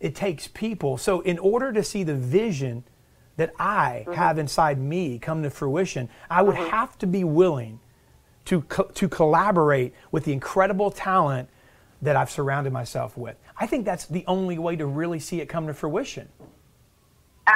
it 0.00 0.14
takes 0.14 0.48
people. 0.48 0.96
So 0.98 1.20
in 1.20 1.38
order 1.38 1.72
to 1.72 1.82
see 1.82 2.02
the 2.02 2.14
vision 2.14 2.84
that 3.36 3.52
I 3.58 4.04
Mm-hmm. 4.06 4.12
have 4.14 4.38
inside 4.38 4.78
me 4.78 5.18
come 5.18 5.42
to 5.42 5.50
fruition, 5.50 6.08
I 6.30 6.42
would 6.42 6.56
have 6.56 6.98
to 6.98 7.06
be 7.06 7.24
willing 7.24 7.80
to 8.46 8.62
co- 8.62 8.84
to 8.94 9.08
collaborate 9.08 9.94
with 10.10 10.24
the 10.24 10.32
incredible 10.32 10.90
talent 10.90 11.48
that 12.02 12.16
I've 12.16 12.30
surrounded 12.30 12.72
myself 12.72 13.16
with. 13.16 13.36
I 13.58 13.66
think 13.66 13.84
that's 13.84 14.06
the 14.06 14.24
only 14.26 14.58
way 14.58 14.76
to 14.76 14.86
really 14.86 15.20
see 15.20 15.40
it 15.40 15.46
come 15.46 15.66
to 15.66 15.74
fruition. 15.74 16.28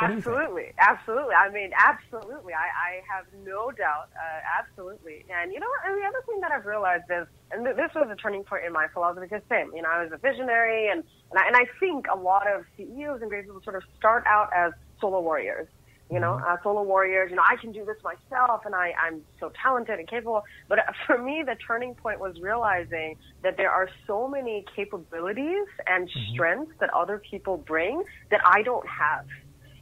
Do 0.00 0.06
you 0.06 0.20
think? 0.20 0.26
Absolutely, 0.26 0.72
absolutely. 0.78 1.34
I 1.34 1.50
mean, 1.50 1.70
absolutely. 1.76 2.52
I, 2.54 2.68
I 2.68 3.02
have 3.08 3.26
no 3.44 3.70
doubt. 3.70 4.08
Uh, 4.14 4.40
absolutely. 4.60 5.24
And 5.30 5.52
you 5.52 5.60
know, 5.60 5.68
and 5.86 5.96
the 5.96 6.06
other 6.06 6.22
thing 6.26 6.40
that 6.40 6.52
I've 6.52 6.66
realized 6.66 7.04
is, 7.10 7.26
and 7.50 7.64
th- 7.64 7.76
this 7.76 7.90
was 7.94 8.08
a 8.10 8.16
turning 8.16 8.44
point 8.44 8.64
in 8.64 8.72
my 8.72 8.86
philosophy. 8.92 9.26
Because 9.26 9.42
same, 9.48 9.70
you 9.74 9.82
know, 9.82 9.88
I 9.90 10.02
was 10.02 10.12
a 10.12 10.18
visionary, 10.18 10.88
and 10.88 11.04
and 11.30 11.38
I, 11.38 11.46
and 11.46 11.56
I 11.56 11.66
think 11.80 12.06
a 12.12 12.16
lot 12.16 12.46
of 12.46 12.64
CEOs 12.76 13.20
and 13.20 13.30
great 13.30 13.44
people 13.44 13.62
sort 13.62 13.76
of 13.76 13.82
start 13.98 14.24
out 14.26 14.50
as 14.54 14.72
solo 15.00 15.20
warriors. 15.20 15.68
You 16.10 16.20
know, 16.20 16.34
uh, 16.34 16.58
solo 16.62 16.82
warriors. 16.82 17.30
You 17.30 17.36
know, 17.36 17.42
I 17.48 17.56
can 17.56 17.72
do 17.72 17.84
this 17.84 17.96
myself, 18.04 18.66
and 18.66 18.74
I, 18.74 18.92
I'm 19.02 19.22
so 19.40 19.50
talented 19.60 19.98
and 19.98 20.06
capable. 20.06 20.44
But 20.68 20.80
uh, 20.80 20.92
for 21.06 21.18
me, 21.18 21.42
the 21.44 21.56
turning 21.66 21.94
point 21.94 22.20
was 22.20 22.38
realizing 22.40 23.16
that 23.42 23.56
there 23.56 23.70
are 23.70 23.88
so 24.06 24.28
many 24.28 24.66
capabilities 24.76 25.66
and 25.86 26.10
strengths 26.30 26.72
that 26.80 26.92
other 26.92 27.22
people 27.30 27.56
bring 27.56 28.04
that 28.30 28.40
I 28.44 28.62
don't 28.62 28.86
have 28.86 29.24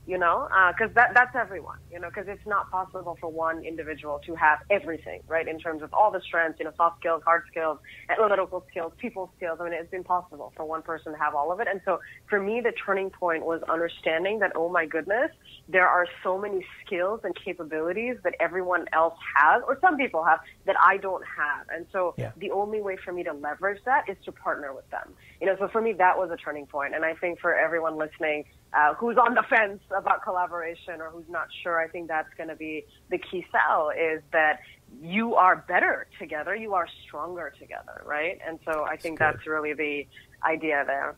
you 0.06 0.18
know, 0.18 0.48
uh, 0.56 0.72
because 0.76 0.92
that 0.96 1.10
that's 1.14 1.34
everyone, 1.38 1.78
you 1.90 2.00
know, 2.00 2.08
because 2.08 2.28
it's 2.28 2.46
not 2.46 2.70
possible 2.70 3.16
for 3.20 3.30
one 3.30 3.64
individual 3.64 4.18
to 4.26 4.34
have 4.34 4.58
everything, 4.70 5.20
right? 5.28 5.46
In 5.46 5.58
terms 5.58 5.82
of 5.82 5.90
all 5.92 6.10
the 6.10 6.20
strengths, 6.26 6.58
you 6.58 6.64
know, 6.64 6.72
soft 6.76 6.98
skills, 7.00 7.22
hard 7.24 7.42
skills, 7.50 7.78
analytical 8.10 8.64
skills, 8.70 8.92
people 9.00 9.32
skills. 9.36 9.58
I 9.60 9.64
mean, 9.64 9.74
it's 9.74 9.92
impossible 9.92 10.52
for 10.56 10.64
one 10.64 10.82
person 10.82 11.12
to 11.12 11.18
have 11.18 11.34
all 11.34 11.52
of 11.52 11.60
it. 11.60 11.68
And 11.70 11.80
so, 11.84 11.98
for 12.28 12.40
me, 12.40 12.60
the 12.62 12.72
turning 12.84 13.10
point 13.10 13.44
was 13.44 13.62
understanding 13.70 14.40
that, 14.40 14.52
oh 14.56 14.68
my 14.68 14.86
goodness, 14.86 15.30
there 15.72 15.88
are 15.88 16.06
so 16.22 16.38
many 16.38 16.64
skills 16.84 17.20
and 17.24 17.34
capabilities 17.34 18.16
that 18.24 18.34
everyone 18.40 18.84
else 18.92 19.14
has, 19.36 19.62
or 19.66 19.78
some 19.80 19.96
people 19.96 20.22
have, 20.22 20.38
that 20.66 20.76
I 20.78 20.98
don't 20.98 21.24
have. 21.24 21.66
And 21.70 21.86
so, 21.92 22.14
Yeah. 22.18 22.30
the 22.36 22.50
only 22.50 22.80
way 22.82 22.96
for 22.96 23.12
me 23.12 23.24
to 23.24 23.32
leverage 23.32 23.82
that 23.84 24.08
is 24.08 24.16
to 24.26 24.32
partner 24.32 24.72
with 24.74 24.88
them. 24.90 25.14
You 25.40 25.46
know, 25.46 25.56
so 25.56 25.68
for 25.68 25.80
me, 25.80 25.94
that 25.94 26.18
was 26.18 26.30
a 26.30 26.36
turning 26.36 26.66
point. 26.66 26.94
And 26.94 27.04
I 27.04 27.14
think 27.14 27.40
for 27.40 27.54
everyone 27.54 27.96
listening, 27.96 28.44
uh, 28.74 28.94
who's 28.94 29.16
on 29.16 29.34
the 29.34 29.42
fence 29.44 29.80
about 29.96 30.22
collaboration 30.22 31.00
or 31.00 31.08
who's 31.10 31.28
not 31.28 31.48
sure, 31.62 31.80
I 31.80 31.88
think 31.88 32.08
that's 32.08 32.32
going 32.36 32.48
to 32.50 32.56
be 32.56 32.84
the 33.08 33.18
key 33.18 33.46
sell 33.50 33.90
is 33.90 34.22
that 34.32 34.60
you 35.00 35.34
are 35.36 35.56
better 35.56 36.06
together, 36.18 36.54
you 36.54 36.74
are 36.74 36.86
stronger 37.06 37.52
together, 37.58 38.02
right? 38.04 38.38
And 38.46 38.58
so 38.66 38.84
I 38.84 38.96
think 38.96 39.18
That's 39.18 39.36
that's 39.38 39.46
really 39.46 39.72
the 39.72 40.06
idea 40.44 40.84
there. 40.86 41.16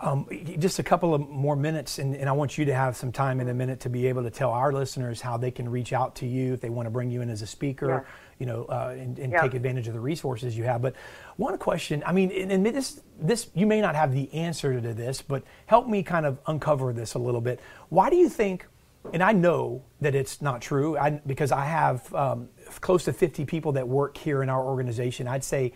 Um, 0.00 0.28
just 0.60 0.78
a 0.78 0.84
couple 0.84 1.12
of 1.12 1.28
more 1.28 1.56
minutes, 1.56 1.98
and, 1.98 2.14
and 2.14 2.28
I 2.28 2.32
want 2.32 2.56
you 2.56 2.64
to 2.66 2.74
have 2.74 2.96
some 2.96 3.10
time 3.10 3.40
in 3.40 3.48
a 3.48 3.54
minute 3.54 3.80
to 3.80 3.88
be 3.88 4.06
able 4.06 4.22
to 4.22 4.30
tell 4.30 4.50
our 4.52 4.72
listeners 4.72 5.20
how 5.20 5.36
they 5.36 5.50
can 5.50 5.68
reach 5.68 5.92
out 5.92 6.14
to 6.16 6.26
you 6.26 6.54
if 6.54 6.60
they 6.60 6.70
want 6.70 6.86
to 6.86 6.90
bring 6.90 7.10
you 7.10 7.20
in 7.20 7.28
as 7.28 7.42
a 7.42 7.48
speaker, 7.48 7.88
Yeah. 7.88 8.00
you 8.38 8.46
know, 8.46 8.64
uh, 8.66 8.94
and, 8.96 9.18
and 9.18 9.32
Yeah. 9.32 9.40
take 9.42 9.54
advantage 9.54 9.88
of 9.88 9.94
the 9.94 10.00
resources 10.00 10.56
you 10.56 10.62
have. 10.62 10.82
But 10.82 10.94
one 11.36 11.58
question, 11.58 12.04
I 12.06 12.12
mean, 12.12 12.30
and, 12.30 12.52
and 12.52 12.64
this, 12.64 13.00
this, 13.20 13.48
you 13.54 13.66
may 13.66 13.80
not 13.80 13.96
have 13.96 14.12
the 14.12 14.32
answer 14.32 14.80
to 14.80 14.94
this, 14.94 15.20
but 15.20 15.42
help 15.66 15.88
me 15.88 16.04
kind 16.04 16.26
of 16.26 16.38
uncover 16.46 16.92
this 16.92 17.14
a 17.14 17.18
little 17.18 17.40
bit. 17.40 17.58
Why 17.88 18.08
do 18.08 18.14
you 18.14 18.28
think? 18.28 18.66
And 19.12 19.20
I 19.20 19.32
know 19.32 19.82
that 20.00 20.14
it's 20.14 20.40
not 20.40 20.60
true 20.60 20.96
I, 20.96 21.10
because 21.10 21.50
I 21.50 21.64
have 21.64 22.14
um, 22.14 22.48
close 22.80 23.02
to 23.06 23.12
50 23.12 23.44
people 23.46 23.72
that 23.72 23.88
work 23.88 24.16
here 24.16 24.44
in 24.44 24.48
our 24.48 24.64
organization. 24.64 25.26
I'd 25.26 25.42
say 25.42 25.72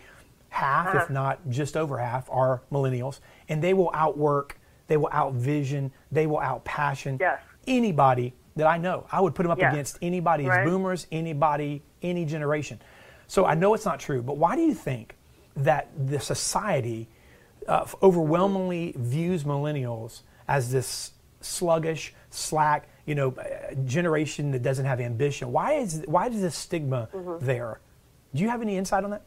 half, 0.53 0.87
Uh-huh. 0.87 0.99
if 1.03 1.09
not 1.09 1.39
just 1.49 1.75
over 1.75 1.97
half, 1.97 2.29
are 2.29 2.61
millennials, 2.71 3.19
and 3.49 3.61
they 3.63 3.73
will 3.73 3.89
outwork, 3.93 4.59
they 4.87 4.97
will 4.97 5.09
outvision, 5.09 5.91
they 6.11 6.27
will 6.27 6.37
outpassion 6.39 7.19
Yes. 7.19 7.39
anybody 7.67 8.33
that 8.55 8.67
I 8.67 8.77
know. 8.77 9.05
I 9.11 9.19
would 9.19 9.33
put 9.33 9.43
them 9.43 9.51
up 9.51 9.57
Yes. 9.57 9.73
against 9.73 9.97
anybody, 10.01 10.45
Right. 10.45 10.59
as 10.65 10.69
boomers, 10.69 11.07
anybody, 11.11 11.81
any 12.03 12.23
generation. 12.25 12.79
So 13.27 13.45
I 13.45 13.55
know 13.55 13.73
it's 13.73 13.85
not 13.85 13.99
true, 13.99 14.21
but 14.21 14.37
why 14.37 14.55
do 14.55 14.61
you 14.61 14.75
think 14.75 15.15
that 15.55 15.87
the 15.97 16.19
society 16.19 17.09
uh, 17.67 17.85
overwhelmingly 18.03 18.93
views 18.97 19.45
millennials 19.45 20.21
as 20.49 20.71
this 20.71 21.11
sluggish, 21.39 22.13
slack, 22.29 22.87
you 23.05 23.15
know, 23.15 23.31
uh, 23.31 23.73
generation 23.85 24.51
that 24.51 24.61
doesn't 24.61 24.85
have 24.85 24.99
ambition? 24.99 25.51
Why 25.51 25.73
is 25.75 26.03
why 26.07 26.27
is 26.27 26.41
this 26.41 26.55
stigma 26.55 27.07
Mm-hmm. 27.13 27.45
there? 27.45 27.79
Do 28.35 28.41
you 28.43 28.49
have 28.49 28.61
any 28.61 28.75
insight 28.77 29.03
on 29.05 29.11
that? 29.11 29.21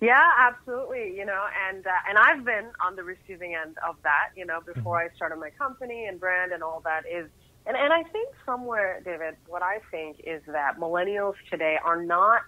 Yeah, 0.00 0.24
absolutely. 0.38 1.14
You 1.16 1.24
know, 1.26 1.44
and 1.68 1.86
uh, 1.86 1.90
and 2.08 2.18
I've 2.18 2.44
been 2.44 2.70
on 2.84 2.94
the 2.96 3.02
receiving 3.02 3.54
end 3.54 3.76
of 3.86 3.96
that. 4.04 4.30
You 4.36 4.46
know, 4.46 4.60
before 4.60 4.98
I 4.98 5.08
started 5.16 5.36
my 5.36 5.50
company 5.50 6.06
and 6.06 6.20
brand 6.20 6.52
and 6.52 6.62
all 6.62 6.80
that 6.84 7.02
is, 7.06 7.28
and 7.66 7.76
and 7.76 7.92
I 7.92 8.04
think 8.04 8.28
somewhere, 8.46 9.00
David, 9.04 9.34
what 9.46 9.62
I 9.62 9.78
think 9.90 10.20
is 10.24 10.42
that 10.46 10.78
millennials 10.78 11.34
today 11.50 11.78
are 11.84 12.00
not 12.02 12.42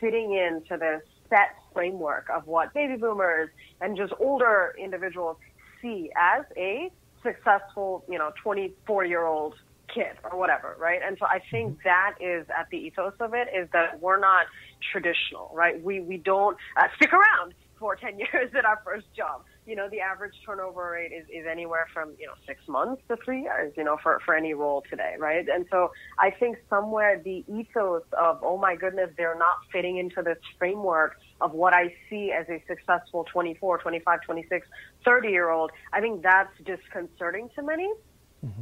fitting 0.00 0.32
into 0.32 0.76
this 0.78 1.02
set 1.30 1.54
framework 1.72 2.26
of 2.34 2.46
what 2.46 2.74
baby 2.74 2.96
boomers 2.96 3.50
and 3.80 3.96
just 3.96 4.12
older 4.18 4.74
individuals 4.78 5.36
see 5.80 6.10
as 6.16 6.44
a 6.56 6.90
successful, 7.22 8.04
you 8.08 8.18
know, 8.18 8.30
24 8.42 9.04
year 9.04 9.24
old 9.24 9.54
kid 9.92 10.16
or 10.30 10.38
whatever, 10.38 10.76
right? 10.78 11.00
And 11.04 11.16
so 11.18 11.26
I 11.26 11.40
think 11.50 11.78
that 11.84 12.14
is 12.20 12.46
at 12.56 12.68
the 12.70 12.78
ethos 12.78 13.14
of 13.20 13.34
it 13.34 13.48
is 13.56 13.68
that 13.72 14.00
we're 14.00 14.20
not 14.20 14.46
traditional, 14.92 15.50
right? 15.54 15.82
We 15.82 16.00
we 16.00 16.16
don't 16.18 16.56
uh, 16.76 16.88
stick 16.96 17.12
around 17.12 17.54
for 17.78 17.96
10 17.96 18.18
years 18.32 18.50
at 18.56 18.64
our 18.64 18.80
first 18.84 19.06
job. 19.16 19.44
You 19.66 19.74
know, 19.74 19.88
the 19.90 20.00
average 20.00 20.34
turnover 20.44 20.90
rate 20.92 21.12
is, 21.12 21.26
is 21.28 21.46
anywhere 21.50 21.86
from, 21.92 22.12
you 22.18 22.26
know, 22.26 22.34
six 22.46 22.60
months 22.68 23.02
to 23.08 23.16
three 23.24 23.42
years, 23.42 23.72
you 23.76 23.84
know, 23.84 23.96
for, 24.02 24.20
for 24.24 24.34
any 24.34 24.54
role 24.54 24.84
today, 24.88 25.14
right? 25.18 25.46
And 25.48 25.66
so 25.70 25.90
I 26.18 26.30
think 26.30 26.58
somewhere 26.70 27.20
the 27.22 27.44
ethos 27.48 28.02
of, 28.12 28.38
oh 28.42 28.58
my 28.58 28.76
goodness, 28.76 29.10
they're 29.16 29.38
not 29.38 29.56
fitting 29.72 29.98
into 29.98 30.22
this 30.22 30.38
framework 30.58 31.16
of 31.40 31.52
what 31.52 31.74
I 31.74 31.94
see 32.08 32.32
as 32.32 32.48
a 32.48 32.62
successful 32.68 33.26
24, 33.32 33.78
25, 33.78 34.20
26, 34.22 34.68
30 35.04 35.28
year 35.28 35.50
old, 35.50 35.72
I 35.92 36.00
think 36.00 36.22
that's 36.22 36.52
disconcerting 36.64 37.50
to 37.56 37.62
many. 37.62 37.90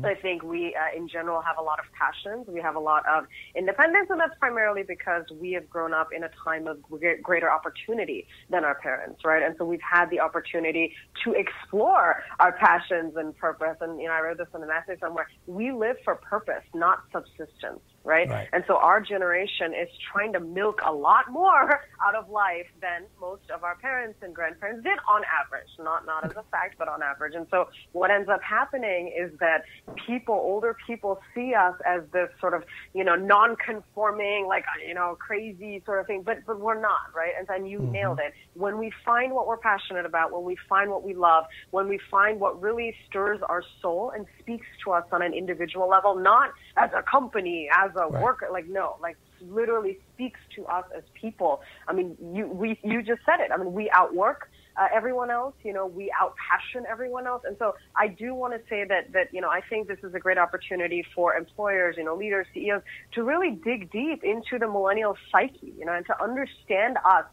I 0.05 0.15
think 0.15 0.43
we, 0.43 0.75
uh, 0.75 0.97
in 0.97 1.09
general, 1.09 1.41
have 1.43 1.59
a 1.59 1.63
lot 1.63 1.79
of 1.79 1.87
passions. 1.93 2.47
We 2.49 2.61
have 2.61 2.77
a 2.77 2.81
lot 2.81 3.05
of 3.07 3.25
independence, 3.55 4.09
and 4.11 4.21
that's 4.21 4.37
primarily 4.39 4.83
because 4.83 5.25
we 5.41 5.53
have 5.53 5.69
grown 5.69 5.93
up 5.93 6.09
in 6.15 6.25
a 6.25 6.31
time 6.43 6.67
of 6.67 6.79
greater 7.23 7.51
opportunity 7.51 8.27
than 8.51 8.65
our 8.65 8.77
parents, 8.77 9.25
right? 9.25 9.43
And 9.43 9.55
so 9.59 9.65
we've 9.65 9.81
had 9.81 10.11
the 10.11 10.21
opportunity 10.21 10.95
to 11.25 11.33
explore 11.33 12.23
our 12.41 12.53
passions 12.53 13.15
and 13.17 13.37
purpose. 13.37 13.77
And 13.81 14.01
you 14.01 14.09
know, 14.09 14.15
I 14.15 14.21
read 14.21 14.39
this 14.39 14.49
in 14.55 14.63
an 14.63 14.71
essay 14.71 14.99
somewhere. 15.01 15.29
We 15.47 15.73
live 15.73 15.97
for 16.05 16.17
purpose, 16.17 16.65
not 16.75 17.01
subsistence, 17.13 17.81
right? 18.05 18.29
Right. 18.29 18.49
And 18.53 18.63
so 18.67 18.77
our 18.77 19.01
generation 19.01 19.73
is 19.73 19.89
trying 20.13 20.33
to 20.35 20.41
milk 20.41 20.81
a 20.87 20.93
lot 20.93 21.31
more 21.31 21.81
out 22.07 22.15
of 22.15 22.29
life 22.29 22.67
than 22.81 23.05
most 23.21 23.51
of 23.51 23.65
our 23.65 23.77
parents 23.77 24.19
and 24.23 24.35
grandparents 24.35 24.85
did 24.85 24.99
on 25.09 25.23
average, 25.25 25.69
not 25.79 26.07
not 26.07 26.25
as 26.25 26.33
a 26.33 26.45
fact, 26.51 26.77
but 26.79 26.87
on 26.87 27.03
average. 27.03 27.35
And 27.35 27.47
so 27.51 27.69
what 27.93 28.11
ends 28.11 28.29
up 28.29 28.43
happening 28.43 29.13
is 29.19 29.37
that 29.41 29.65
people, 30.07 30.35
older 30.35 30.77
people, 30.87 31.21
see 31.35 31.55
us 31.55 31.75
as 31.87 32.03
this 32.13 32.29
sort 32.41 32.55
of 32.55 32.65
you 32.93 33.05
know 33.05 33.17
non-conforming, 33.17 34.47
like 34.47 34.65
you 34.87 34.95
know 34.95 35.17
crazy 35.19 35.83
sort 35.87 36.01
of 36.01 36.07
thing, 36.07 36.23
but 36.23 36.39
but 36.47 36.61
we're 36.61 36.81
not, 36.81 37.15
right? 37.17 37.33
And 37.39 37.49
then 37.49 37.67
you 37.67 37.79
mm-hmm. 37.79 37.93
nailed 37.93 38.19
it. 38.19 38.35
When 38.55 38.79
we 38.79 38.93
find 39.05 39.33
what 39.33 39.47
we're 39.47 39.57
passionate 39.57 40.05
about, 40.05 40.33
when 40.33 40.45
we 40.45 40.57
find 40.69 40.91
what 40.91 41.03
we 41.03 41.15
love, 41.15 41.45
when 41.71 41.89
we 41.89 41.99
find 42.11 42.39
what 42.39 42.61
really 42.61 42.95
stirs 43.09 43.41
our 43.49 43.63
soul 43.81 44.13
and 44.15 44.27
speaks 44.41 44.67
to 44.85 44.93
us 44.93 45.05
on 45.11 45.23
an 45.23 45.33
individual 45.33 45.89
level, 45.89 46.15
not 46.15 46.51
as 46.77 46.91
a 46.95 47.03
company, 47.03 47.69
as 47.73 47.94
a 47.97 48.09
Right. 48.09 48.23
worker. 48.23 48.49
Like 48.53 48.67
no, 48.69 48.97
like 49.01 49.17
literally 49.41 49.99
speaks 50.15 50.41
to 50.57 50.67
us 50.67 50.85
as 50.97 51.05
people. 51.21 51.61
I 51.89 51.93
mean, 51.93 52.17
you 52.33 52.47
we 52.47 52.79
you 52.83 53.03
just 53.03 53.23
said 53.27 53.41
it. 53.41 53.51
I 53.53 53.57
mean, 53.57 53.73
we 53.73 53.91
outwork 53.91 54.49
uh, 54.77 54.89
everyone 54.95 55.31
else. 55.31 55.55
You 55.63 55.73
know, 55.73 55.87
we 55.87 56.13
outpassion 56.21 56.85
everyone 56.91 57.27
else. 57.27 57.43
And 57.47 57.57
so 57.59 57.75
I 57.97 58.09
do 58.09 58.35
want 58.35 58.55
to 58.55 58.61
say 58.69 58.85
that 58.89 59.13
that 59.13 59.29
you 59.33 59.41
know 59.41 59.49
I 59.49 59.61
think 59.69 59.89
this 59.89 59.99
is 60.03 60.15
a 60.15 60.19
great 60.19 60.39
opportunity 60.39 61.05
for 61.15 61.35
employers, 61.35 61.97
you 61.99 62.05
know, 62.05 62.17
leaders, 62.17 62.47
CEOs 62.55 62.83
to 63.13 63.23
really 63.23 63.51
dig 63.51 63.91
deep 63.91 64.23
into 64.25 64.59
the 64.59 64.67
millennial 64.69 65.17
psyche, 65.31 65.75
you 65.79 65.85
know, 65.85 65.95
and 65.95 66.07
to 66.07 66.23
understand 66.23 66.99
us. 67.05 67.25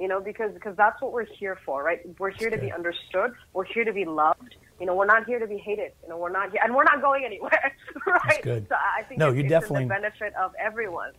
You 0.00 0.08
know, 0.08 0.20
because 0.20 0.52
because 0.52 0.76
that's 0.76 1.00
what 1.00 1.12
we're 1.12 1.26
here 1.38 1.56
for, 1.64 1.84
right? 1.84 2.00
We're 2.18 2.30
here 2.30 2.50
to 2.50 2.58
be 2.58 2.72
understood. 2.72 3.30
We're 3.52 3.64
here 3.64 3.84
to 3.84 3.92
be 3.92 4.04
loved. 4.04 4.56
You 4.84 4.88
know, 4.90 4.96
we're 4.96 5.06
not 5.06 5.24
here 5.24 5.38
to 5.38 5.46
be 5.46 5.56
hated. 5.56 5.92
You 6.02 6.10
know, 6.10 6.18
we're 6.18 6.28
not 6.30 6.50
here, 6.50 6.60
and 6.62 6.74
we're 6.74 6.84
not 6.84 7.00
going 7.00 7.24
anywhere, 7.24 7.72
right? 8.06 8.20
That's 8.26 8.44
good. 8.44 8.66
So 8.68 8.74
I 8.74 9.02
think 9.04 9.18
No, 9.18 9.28
it's, 9.30 9.38
you 9.38 9.48
definitely- 9.48 9.84
in 9.84 9.88
the 9.88 9.94
benefit 9.94 10.34
of 10.34 10.52
everyone 10.60 11.12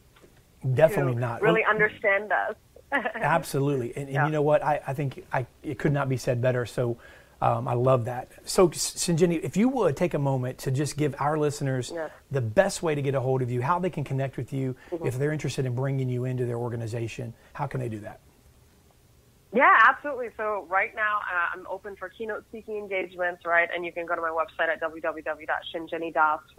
Definitely 0.76 1.16
not. 1.16 1.42
really 1.42 1.62
Well, 1.64 1.72
understand 1.72 2.32
us. 2.32 2.56
Absolutely. 3.16 3.88
And, 3.96 4.06
and 4.06 4.14
Yeah. 4.14 4.26
you 4.28 4.32
know 4.32 4.44
what? 4.44 4.64
I, 4.64 4.82
I 4.86 4.94
think 4.94 5.26
I, 5.34 5.48
it 5.64 5.80
could 5.80 5.94
not 5.94 6.10
be 6.10 6.16
said 6.18 6.44
better. 6.44 6.68
So 6.68 6.98
um, 7.42 7.68
I 7.68 7.74
love 7.74 8.06
that. 8.06 8.30
So, 8.46 8.70
Shinjini, 8.70 9.42
if 9.42 9.58
you 9.58 9.68
would 9.70 9.98
take 9.98 10.14
a 10.14 10.20
moment 10.20 10.60
to 10.60 10.70
just 10.72 10.96
give 10.96 11.16
our 11.18 11.36
listeners 11.36 11.92
Yes. 11.92 12.12
the 12.30 12.42
best 12.42 12.84
way 12.84 12.94
to 12.94 13.02
get 13.02 13.16
a 13.16 13.20
hold 13.20 13.42
of 13.42 13.50
you, 13.50 13.64
how 13.64 13.80
they 13.80 13.90
can 13.90 14.04
connect 14.04 14.38
with 14.38 14.54
you, 14.54 14.76
Mm-hmm. 14.92 15.08
if 15.08 15.18
they're 15.18 15.32
interested 15.32 15.66
in 15.66 15.74
bringing 15.74 16.08
you 16.08 16.26
into 16.26 16.46
their 16.46 16.58
organization, 16.58 17.34
how 17.54 17.66
can 17.66 17.80
they 17.80 17.90
do 17.90 18.00
that? 18.02 18.20
Yeah, 19.56 19.72
absolutely. 19.88 20.28
So 20.36 20.68
right 20.70 20.94
now 20.98 21.20
uh, 21.20 21.58
I'm 21.58 21.66
open 21.68 21.96
for 21.98 22.10
keynote 22.10 22.44
speaking 22.50 22.76
engagements, 22.76 23.46
right? 23.46 23.70
And 23.74 23.86
you 23.86 23.94
can 23.94 24.06
go 24.06 24.14
to 24.14 24.20
my 24.22 24.28
website 24.28 24.68
at 24.68 24.82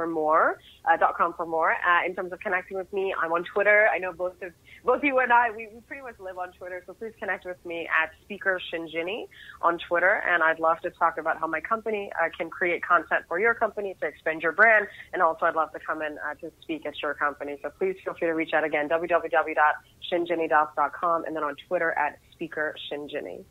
more, 0.08 0.58
uh, 0.90 0.96
for 1.36 1.44
more. 1.44 1.72
Uh, 1.72 2.06
in 2.06 2.14
terms 2.14 2.32
of 2.32 2.40
connecting 2.40 2.78
with 2.78 2.90
me, 2.94 3.14
I'm 3.22 3.32
on 3.32 3.44
Twitter. 3.52 3.88
I 3.94 3.98
know 3.98 4.14
both 4.14 4.40
of 4.40 4.50
both 4.82 5.04
you 5.04 5.18
and 5.18 5.30
I, 5.30 5.50
we, 5.50 5.68
we 5.74 5.82
pretty 5.82 6.04
much 6.04 6.18
live 6.18 6.38
on 6.38 6.52
Twitter. 6.52 6.82
So 6.86 6.94
please 6.94 7.12
connect 7.18 7.44
with 7.44 7.62
me 7.66 7.86
at 8.02 8.12
Speaker 8.24 8.58
Shinjini 8.72 9.28
on 9.60 9.76
Twitter. 9.86 10.22
And 10.26 10.42
I'd 10.42 10.58
love 10.58 10.80
to 10.80 10.88
talk 10.90 11.18
about 11.18 11.38
how 11.38 11.46
my 11.46 11.60
company 11.60 12.10
uh, 12.18 12.30
can 12.34 12.48
create 12.48 12.82
content 12.82 13.26
for 13.28 13.38
your 13.38 13.52
company 13.52 13.94
to 14.00 14.06
expand 14.06 14.40
your 14.42 14.52
brand. 14.52 14.86
And 15.12 15.20
also 15.20 15.44
I'd 15.44 15.54
love 15.54 15.70
to 15.72 15.80
come 15.86 16.00
in 16.00 16.16
uh, 16.18 16.32
to 16.40 16.50
speak 16.62 16.86
at 16.86 16.94
your 17.02 17.12
company. 17.12 17.58
So 17.62 17.68
please 17.78 17.96
feel 18.02 18.14
free 18.14 18.28
to 18.28 18.34
reach 18.34 18.54
out 18.54 18.64
again, 18.64 18.88
www.shinjinidas.com 18.88 21.24
and 21.26 21.36
then 21.36 21.44
on 21.44 21.56
Twitter 21.68 21.92
at 21.92 22.18
Speaker 22.36 22.74
Shinjini. 22.90 23.44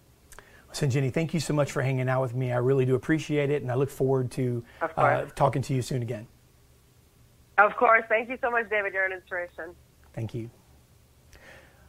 Sinjini, 0.71 1.13
thank 1.13 1.33
you 1.33 1.39
so 1.39 1.53
much 1.53 1.71
for 1.71 1.81
hanging 1.81 2.09
out 2.09 2.21
with 2.21 2.35
me. 2.35 2.51
I 2.51 2.57
really 2.57 2.85
do 2.85 2.95
appreciate 2.95 3.49
it, 3.49 3.61
and 3.61 3.71
I 3.71 3.75
look 3.75 3.89
forward 3.89 4.29
to 4.31 4.63
uh, 4.97 5.25
talking 5.35 5.61
to 5.63 5.73
you 5.73 5.81
soon 5.81 6.01
again. 6.01 6.27
Of 7.57 7.75
course. 7.77 8.03
Thank 8.09 8.29
you 8.29 8.37
so 8.41 8.51
much, 8.51 8.69
David. 8.69 8.93
You're 8.93 9.05
an 9.05 9.13
inspiration. 9.13 9.73
Thank 10.13 10.33
you. 10.33 10.49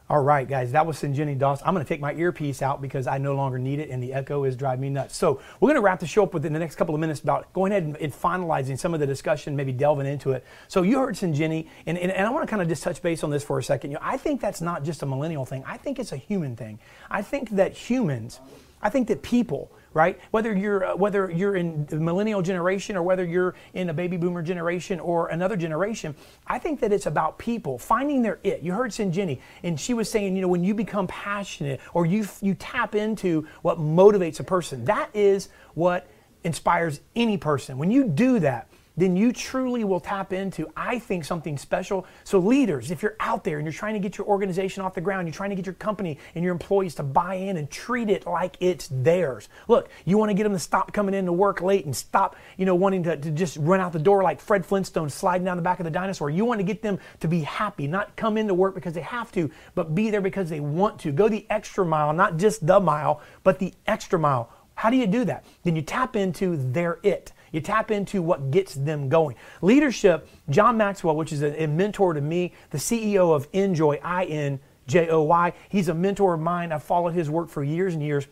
All 0.09 0.21
right, 0.21 0.47
guys, 0.47 0.71
that 0.71 0.85
was 0.85 1.01
Shinjini 1.01 1.37
Das. 1.37 1.61
I'm 1.65 1.73
going 1.73 1.85
to 1.85 1.89
take 1.89 1.99
my 1.99 2.13
earpiece 2.13 2.61
out 2.61 2.81
because 2.81 3.07
I 3.07 3.17
no 3.17 3.35
longer 3.35 3.59
need 3.59 3.79
it 3.79 3.89
and 3.89 4.01
the 4.01 4.13
echo 4.13 4.45
is 4.45 4.55
driving 4.55 4.79
me 4.79 4.89
nuts. 4.89 5.17
So, 5.17 5.41
we're 5.59 5.67
going 5.67 5.75
to 5.75 5.81
wrap 5.81 5.99
the 5.99 6.07
show 6.07 6.23
up 6.23 6.33
within 6.33 6.53
the 6.53 6.59
next 6.59 6.77
couple 6.77 6.95
of 6.95 7.01
minutes 7.01 7.19
about 7.19 7.51
going 7.51 7.73
ahead 7.73 7.83
and, 7.83 8.13
finalizing 8.13 8.79
some 8.79 8.93
of 8.93 9.01
the 9.01 9.05
discussion, 9.05 9.53
maybe 9.57 9.73
delving 9.73 10.07
into 10.07 10.31
it. 10.31 10.45
So, 10.69 10.83
you 10.83 10.97
heard 10.97 11.15
Shinjini, 11.15 11.67
and, 11.85 11.97
and, 11.97 12.09
and 12.09 12.25
I 12.25 12.29
want 12.29 12.47
to 12.47 12.49
kind 12.49 12.61
of 12.61 12.69
just 12.69 12.83
touch 12.83 13.01
base 13.01 13.21
on 13.21 13.31
this 13.31 13.43
for 13.43 13.59
a 13.59 13.63
second. 13.63 13.91
You 13.91 13.95
know, 13.95 14.01
I 14.01 14.15
think 14.15 14.39
that's 14.39 14.61
not 14.61 14.85
just 14.85 15.03
a 15.03 15.05
millennial 15.05 15.43
thing, 15.43 15.61
I 15.67 15.75
think 15.75 15.99
it's 15.99 16.13
a 16.13 16.17
human 16.17 16.55
thing. 16.55 16.79
I 17.11 17.21
think 17.21 17.49
that 17.51 17.73
humans, 17.73 18.39
I 18.81 18.89
think 18.89 19.09
that 19.09 19.23
people, 19.23 19.73
right? 19.97 20.19
Whether 20.29 20.55
you're 20.55 20.85
uh, 20.85 20.95
whether 20.95 21.31
you're 21.31 21.55
in 21.55 21.87
the 21.87 21.95
millennial 21.95 22.43
generation 22.43 22.95
or 22.95 23.01
whether 23.01 23.25
you're 23.25 23.55
in 23.73 23.89
a 23.89 23.93
baby 23.93 24.15
boomer 24.15 24.43
generation 24.43 24.99
or 24.99 25.29
another 25.29 25.57
generation, 25.57 26.13
I 26.45 26.59
think 26.59 26.79
that 26.81 26.93
it's 26.93 27.07
about 27.07 27.39
people 27.39 27.79
finding 27.79 28.21
their 28.21 28.37
it. 28.43 28.61
You 28.61 28.73
heard 28.73 28.91
Shinjini, 28.91 29.41
and 29.63 29.79
she 29.79 29.95
was 29.95 30.09
saying, 30.09 30.35
you 30.35 30.43
know, 30.43 30.47
when 30.47 30.63
you 30.63 30.75
become 30.75 31.07
passionate 31.07 31.81
or 31.95 32.05
you 32.05 32.27
you 32.41 32.53
tap 32.53 32.93
into 32.93 33.47
what 33.63 33.79
motivates 33.79 34.39
a 34.39 34.43
person, 34.43 34.85
that 34.85 35.09
is 35.15 35.49
what 35.73 36.07
inspires 36.43 37.01
any 37.15 37.35
person. 37.35 37.79
When 37.79 37.89
you 37.89 38.03
do 38.03 38.37
that, 38.39 38.69
then 38.97 39.15
you 39.15 39.31
truly 39.31 39.83
will 39.83 39.99
tap 39.99 40.33
into, 40.33 40.67
I 40.75 40.99
think, 40.99 41.23
something 41.23 41.57
special. 41.57 42.05
So, 42.23 42.39
leaders, 42.39 42.91
if 42.91 43.01
you're 43.03 43.15
out 43.19 43.43
there 43.43 43.59
and 43.59 43.65
you're 43.65 43.71
trying 43.71 43.93
to 43.93 43.99
get 43.99 44.17
your 44.17 44.27
organization 44.27 44.83
off 44.83 44.95
the 44.95 45.01
ground, 45.01 45.27
you're 45.27 45.33
trying 45.33 45.51
to 45.51 45.55
get 45.55 45.65
your 45.65 45.75
company 45.75 46.17
and 46.35 46.43
your 46.43 46.51
employees 46.51 46.95
to 46.95 47.03
buy 47.03 47.35
in 47.35 47.57
and 47.57 47.69
treat 47.69 48.09
it 48.09 48.25
like 48.25 48.57
it's 48.59 48.89
theirs. 48.91 49.49
Look, 49.67 49.89
you 50.05 50.17
want 50.17 50.29
to 50.29 50.33
get 50.33 50.43
them 50.43 50.53
to 50.53 50.59
stop 50.59 50.91
coming 50.91 51.13
in 51.13 51.25
to 51.25 51.33
work 51.33 51.61
late 51.61 51.85
and 51.85 51.95
stop, 51.95 52.35
you 52.57 52.65
know, 52.65 52.75
wanting 52.75 53.03
to, 53.03 53.15
to 53.15 53.31
just 53.31 53.57
run 53.57 53.79
out 53.79 53.93
the 53.93 53.99
door 53.99 54.23
like 54.23 54.41
Fred 54.41 54.65
Flintstone 54.65 55.09
sliding 55.09 55.45
down 55.45 55.57
the 55.57 55.63
back 55.63 55.79
of 55.79 55.83
the 55.83 55.91
dinosaur. 55.91 56.29
You 56.29 56.45
want 56.45 56.59
to 56.59 56.63
get 56.65 56.81
them 56.81 56.99
to 57.19 57.27
be 57.27 57.41
happy, 57.41 57.87
not 57.87 58.15
come 58.15 58.37
into 58.37 58.53
work 58.53 58.73
because 58.73 58.93
they 58.93 59.01
have 59.01 59.31
to, 59.33 59.51
but 59.75 59.93
be 59.93 60.09
there 60.09 60.21
because 60.21 60.49
they 60.49 60.59
want 60.59 60.99
to. 61.01 61.11
Go 61.11 61.29
the 61.29 61.45
extra 61.49 61.85
mile, 61.85 62.13
not 62.13 62.37
just 62.37 62.65
the 62.65 62.79
mile, 62.79 63.21
but 63.43 63.59
the 63.59 63.73
extra 63.85 64.17
mile. 64.17 64.49
How 64.77 64.89
do 64.91 64.97
you 64.97 65.07
do 65.07 65.25
that? 65.25 65.43
Then 65.63 65.75
you 65.75 65.81
tap 65.81 66.15
into 66.15 66.55
their 66.71 66.99
it. 67.01 67.33
You 67.57 67.61
tap 67.61 67.89
into 67.89 68.21
what 68.21 68.51
gets 68.51 68.75
them 68.75 69.09
going. 69.09 69.35
Leadership, 69.63 70.29
John 70.47 70.77
Maxwell, 70.77 71.15
which 71.15 71.33
is 71.33 71.41
a, 71.41 71.63
a 71.63 71.67
mentor 71.67 72.13
to 72.13 72.21
me, 72.21 72.53
the 72.69 72.77
CEO 72.77 73.35
of 73.35 73.47
Enjoy, 73.51 73.99
I 74.03 74.25
N 74.25 74.59
J 74.85 75.09
O 75.09 75.23
Y. 75.23 75.53
He's 75.67 75.89
a 75.89 75.93
mentor 75.95 76.35
of 76.35 76.39
mine. 76.39 76.71
I've 76.71 76.83
followed 76.83 77.15
his 77.15 77.31
work 77.31 77.49
for 77.49 77.63
years 77.63 77.95
and 77.95 78.03
years. 78.03 78.27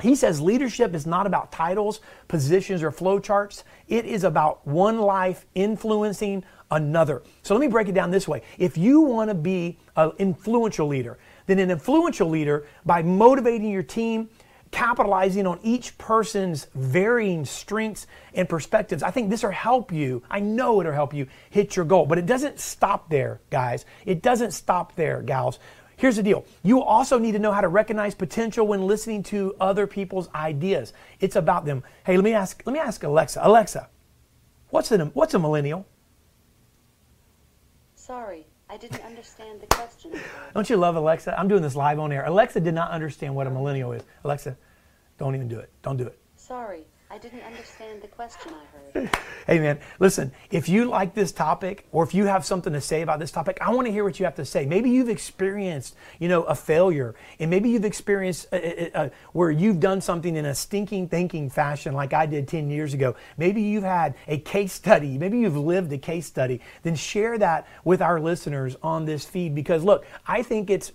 He 0.00 0.14
says 0.14 0.40
leadership 0.40 0.94
is 0.94 1.04
not 1.04 1.26
about 1.26 1.50
titles, 1.50 2.00
positions, 2.28 2.84
or 2.84 2.92
flowcharts. 2.92 3.64
It 3.88 4.04
is 4.04 4.22
about 4.22 4.64
one 4.64 5.00
life 5.00 5.46
influencing 5.56 6.44
another. 6.70 7.22
So 7.42 7.54
let 7.54 7.60
me 7.60 7.66
break 7.66 7.88
it 7.88 7.94
down 7.94 8.12
this 8.12 8.28
way. 8.28 8.42
If 8.56 8.78
you 8.78 9.00
want 9.00 9.30
to 9.30 9.34
be 9.34 9.78
an 9.96 10.12
influential 10.20 10.86
leader, 10.86 11.18
then 11.46 11.58
an 11.58 11.72
influential 11.72 12.28
leader, 12.28 12.68
by 12.86 13.02
motivating 13.02 13.72
your 13.72 13.82
team, 13.82 14.28
capitalizing 14.70 15.46
on 15.46 15.58
each 15.62 15.98
person's 15.98 16.66
varying 16.74 17.44
strengths 17.44 18.06
and 18.34 18.48
perspectives. 18.48 19.02
I 19.02 19.10
think 19.10 19.30
this 19.30 19.42
will 19.42 19.50
help 19.50 19.92
you. 19.92 20.22
I 20.30 20.40
know 20.40 20.80
it'll 20.80 20.92
help 20.92 21.12
you 21.12 21.26
hit 21.50 21.76
your 21.76 21.84
goal, 21.84 22.06
but 22.06 22.18
it 22.18 22.26
doesn't 22.26 22.60
stop 22.60 23.10
there, 23.10 23.40
guys. 23.50 23.84
It 24.06 24.22
doesn't 24.22 24.52
stop 24.52 24.94
there, 24.94 25.22
gals. 25.22 25.58
Here's 25.96 26.16
the 26.16 26.22
deal. 26.22 26.46
You 26.62 26.82
also 26.82 27.18
need 27.18 27.32
to 27.32 27.38
know 27.38 27.52
how 27.52 27.60
to 27.60 27.68
recognize 27.68 28.14
potential 28.14 28.66
when 28.66 28.86
listening 28.86 29.22
to 29.24 29.54
other 29.60 29.86
people's 29.86 30.30
ideas. 30.34 30.94
It's 31.20 31.36
about 31.36 31.66
them. 31.66 31.82
Hey, 32.06 32.16
let 32.16 32.24
me 32.24 32.32
ask 32.32 32.62
let 32.64 32.72
me 32.72 32.78
ask 32.78 33.02
Alexa. 33.02 33.40
Alexa, 33.42 33.88
what's 34.70 34.90
a 34.92 35.04
what's 35.06 35.34
a 35.34 35.38
millennial? 35.38 35.86
Sorry, 37.96 38.46
I 38.70 38.76
didn't 38.76 39.04
understand 39.04 39.60
the 39.60 39.66
question. 39.66 40.12
Don't 40.54 40.70
you 40.70 40.76
love 40.76 40.94
Alexa? 40.94 41.38
I'm 41.38 41.48
doing 41.48 41.60
this 41.60 41.74
live 41.74 41.98
on 41.98 42.12
air. 42.12 42.24
Alexa 42.24 42.60
did 42.60 42.72
not 42.72 42.92
understand 42.92 43.34
what 43.34 43.48
a 43.48 43.50
millennial 43.50 43.90
is. 43.90 44.04
Alexa, 44.22 44.56
don't 45.18 45.34
even 45.34 45.48
do 45.48 45.58
it. 45.58 45.72
Don't 45.82 45.96
do 45.96 46.06
it. 46.06 46.16
Sorry, 46.40 46.86
I 47.10 47.18
didn't 47.18 47.42
understand 47.42 48.00
the 48.00 48.08
question 48.08 48.52
I 48.54 48.98
heard. 48.98 49.10
Hey 49.46 49.58
man, 49.58 49.78
listen, 49.98 50.32
if 50.50 50.68
you 50.68 50.84
like 50.86 51.12
this 51.12 51.32
topic 51.32 51.86
or 51.92 52.02
if 52.02 52.14
you 52.14 52.24
have 52.26 52.46
something 52.46 52.72
to 52.72 52.80
say 52.80 53.02
about 53.02 53.18
this 53.18 53.30
topic, 53.30 53.58
I 53.60 53.70
want 53.72 53.86
to 53.86 53.92
hear 53.92 54.04
what 54.04 54.18
you 54.18 54.24
have 54.24 54.36
to 54.36 54.44
say. 54.44 54.64
Maybe 54.64 54.90
you've 54.90 55.08
experienced, 55.08 55.96
you 56.18 56.28
know, 56.28 56.44
a 56.44 56.54
failure 56.54 57.14
and 57.38 57.50
maybe 57.50 57.68
you've 57.68 57.84
experienced 57.84 58.46
uh, 58.52 58.56
uh, 58.56 58.88
uh, 58.94 59.08
where 59.32 59.50
you've 59.50 59.80
done 59.80 60.00
something 60.00 60.34
in 60.34 60.46
a 60.46 60.54
stinking 60.54 61.08
thinking 61.08 61.50
fashion 61.50 61.94
like 61.94 62.12
I 62.12 62.26
did 62.26 62.48
10 62.48 62.70
years 62.70 62.94
ago. 62.94 63.16
Maybe 63.36 63.60
you've 63.60 63.84
had 63.84 64.14
a 64.26 64.38
case 64.38 64.72
study, 64.72 65.18
maybe 65.18 65.40
you've 65.40 65.56
lived 65.56 65.92
a 65.92 65.98
case 65.98 66.26
study. 66.26 66.60
Then 66.82 66.94
share 66.94 67.36
that 67.38 67.66
with 67.84 68.00
our 68.00 68.20
listeners 68.20 68.76
on 68.82 69.04
this 69.04 69.24
feed 69.24 69.54
because 69.54 69.84
look, 69.84 70.06
I 70.26 70.42
think 70.42 70.70
it's 70.70 70.92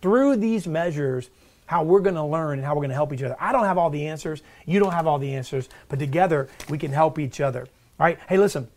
through 0.00 0.36
these 0.36 0.66
measures 0.66 1.30
how 1.68 1.84
we're 1.84 2.00
going 2.00 2.16
to 2.16 2.24
learn 2.24 2.58
and 2.58 2.66
how 2.66 2.74
we're 2.74 2.80
going 2.80 2.88
to 2.88 2.94
help 2.94 3.12
each 3.12 3.22
other. 3.22 3.36
I 3.38 3.52
don't 3.52 3.66
have 3.66 3.76
all 3.76 3.90
the 3.90 4.08
answers. 4.08 4.42
You 4.64 4.80
don't 4.80 4.92
have 4.92 5.06
all 5.06 5.18
the 5.18 5.34
answers, 5.34 5.68
but 5.88 5.98
together 5.98 6.48
we 6.70 6.78
can 6.78 6.90
help 6.90 7.18
each 7.18 7.42
other. 7.42 7.60
All 7.60 8.06
right. 8.06 8.18
Hey, 8.26 8.38
listen. 8.38 8.68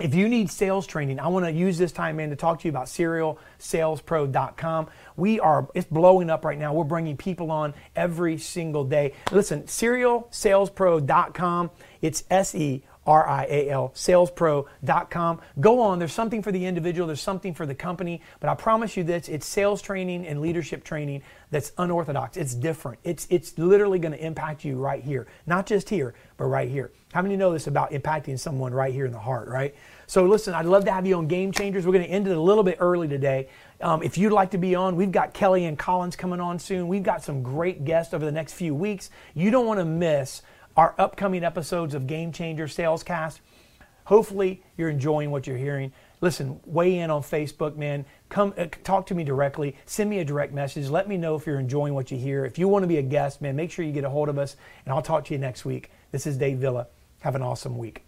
If 0.00 0.14
you 0.14 0.26
need 0.26 0.50
sales 0.50 0.86
training, 0.86 1.20
I 1.20 1.28
want 1.28 1.44
to 1.44 1.52
use 1.52 1.76
this 1.76 1.92
time, 1.92 2.16
man, 2.16 2.30
to 2.30 2.36
talk 2.36 2.60
to 2.60 2.64
you 2.66 2.70
about 2.70 2.86
serialsalespro.com. 2.86 4.86
We 5.16 5.38
are, 5.38 5.68
it's 5.74 5.86
blowing 5.86 6.30
up 6.30 6.46
right 6.46 6.58
now. 6.58 6.72
We're 6.72 6.84
bringing 6.84 7.14
people 7.16 7.50
on 7.50 7.74
every 7.94 8.38
single 8.38 8.84
day. 8.84 9.12
Listen, 9.30 9.64
serialsalespro.com, 9.64 11.70
it's 12.00 12.24
S 12.30 12.54
E 12.54 12.82
R 13.06 13.28
I 13.28 13.46
A 13.46 13.70
L, 13.70 13.92
salespro.com. 13.94 15.40
Go 15.60 15.80
on. 15.80 15.98
There's 15.98 16.12
something 16.12 16.42
for 16.42 16.52
the 16.52 16.64
individual, 16.64 17.06
there's 17.06 17.20
something 17.20 17.54
for 17.54 17.66
the 17.66 17.74
company, 17.74 18.22
but 18.40 18.48
I 18.48 18.54
promise 18.54 18.96
you 18.96 19.04
this 19.04 19.28
it's 19.28 19.46
sales 19.46 19.82
training 19.82 20.26
and 20.26 20.40
leadership 20.40 20.84
training 20.84 21.22
that's 21.50 21.72
unorthodox. 21.78 22.36
It's 22.36 22.54
different. 22.54 22.98
It's, 23.04 23.26
it's 23.28 23.56
literally 23.58 23.98
going 23.98 24.12
to 24.12 24.24
impact 24.24 24.64
you 24.64 24.76
right 24.76 25.04
here. 25.04 25.26
Not 25.46 25.66
just 25.66 25.88
here, 25.88 26.14
but 26.38 26.46
right 26.46 26.68
here. 26.68 26.90
How 27.12 27.20
many 27.20 27.36
know 27.36 27.52
this 27.52 27.66
about 27.66 27.90
impacting 27.90 28.38
someone 28.38 28.72
right 28.72 28.92
here 28.92 29.04
in 29.04 29.12
the 29.12 29.18
heart, 29.18 29.48
right? 29.48 29.74
So 30.06 30.24
listen, 30.24 30.54
I'd 30.54 30.64
love 30.64 30.86
to 30.86 30.92
have 30.92 31.06
you 31.06 31.16
on 31.16 31.28
Game 31.28 31.52
Changers. 31.52 31.86
We're 31.86 31.92
going 31.92 32.06
to 32.06 32.10
end 32.10 32.26
it 32.26 32.36
a 32.36 32.40
little 32.40 32.64
bit 32.64 32.78
early 32.80 33.06
today. 33.06 33.48
Um, 33.82 34.02
if 34.02 34.16
you'd 34.16 34.32
like 34.32 34.52
to 34.52 34.58
be 34.58 34.74
on, 34.74 34.96
we've 34.96 35.12
got 35.12 35.34
Kelly 35.34 35.66
and 35.66 35.78
Collins 35.78 36.16
coming 36.16 36.40
on 36.40 36.58
soon. 36.58 36.88
We've 36.88 37.02
got 37.02 37.22
some 37.22 37.42
great 37.42 37.84
guests 37.84 38.14
over 38.14 38.24
the 38.24 38.32
next 38.32 38.54
few 38.54 38.74
weeks. 38.74 39.10
You 39.34 39.50
don't 39.50 39.66
want 39.66 39.78
to 39.78 39.84
miss 39.84 40.40
our 40.76 40.94
upcoming 40.98 41.44
episodes 41.44 41.94
of 41.94 42.06
Game 42.06 42.32
Changer 42.32 42.66
Salescast. 42.66 43.40
Hopefully, 44.04 44.62
you're 44.76 44.88
enjoying 44.88 45.30
what 45.30 45.46
you're 45.46 45.56
hearing. 45.56 45.92
listen, 46.20 46.60
weigh 46.66 46.98
in 46.98 47.10
on 47.10 47.22
Facebook, 47.22 47.76
man. 47.76 48.04
Come 48.28 48.54
uh, 48.56 48.66
talk 48.84 49.06
to 49.06 49.14
me 49.14 49.24
directly. 49.24 49.76
Send 49.86 50.08
me 50.10 50.18
a 50.20 50.24
direct 50.24 50.52
message. 50.52 50.88
Let 50.88 51.08
me 51.08 51.16
know 51.16 51.34
if 51.34 51.46
you're 51.46 51.58
enjoying 51.58 51.94
what 51.94 52.10
you 52.10 52.18
hear. 52.18 52.44
If 52.44 52.58
you 52.58 52.68
want 52.68 52.82
to 52.84 52.88
be 52.88 52.98
a 52.98 53.02
guest, 53.02 53.40
man, 53.42 53.56
make 53.56 53.70
sure 53.70 53.84
you 53.84 53.92
get 53.92 54.04
a 54.04 54.10
hold 54.10 54.28
of 54.28 54.38
us, 54.38 54.56
and 54.84 54.94
I'll 54.94 55.02
talk 55.02 55.24
to 55.26 55.34
you 55.34 55.38
next 55.38 55.64
week. 55.64 55.90
This 56.10 56.26
is 56.26 56.36
Dave 56.36 56.58
Villa. 56.58 56.88
Have 57.20 57.34
an 57.34 57.42
awesome 57.42 57.78
week. 57.78 58.04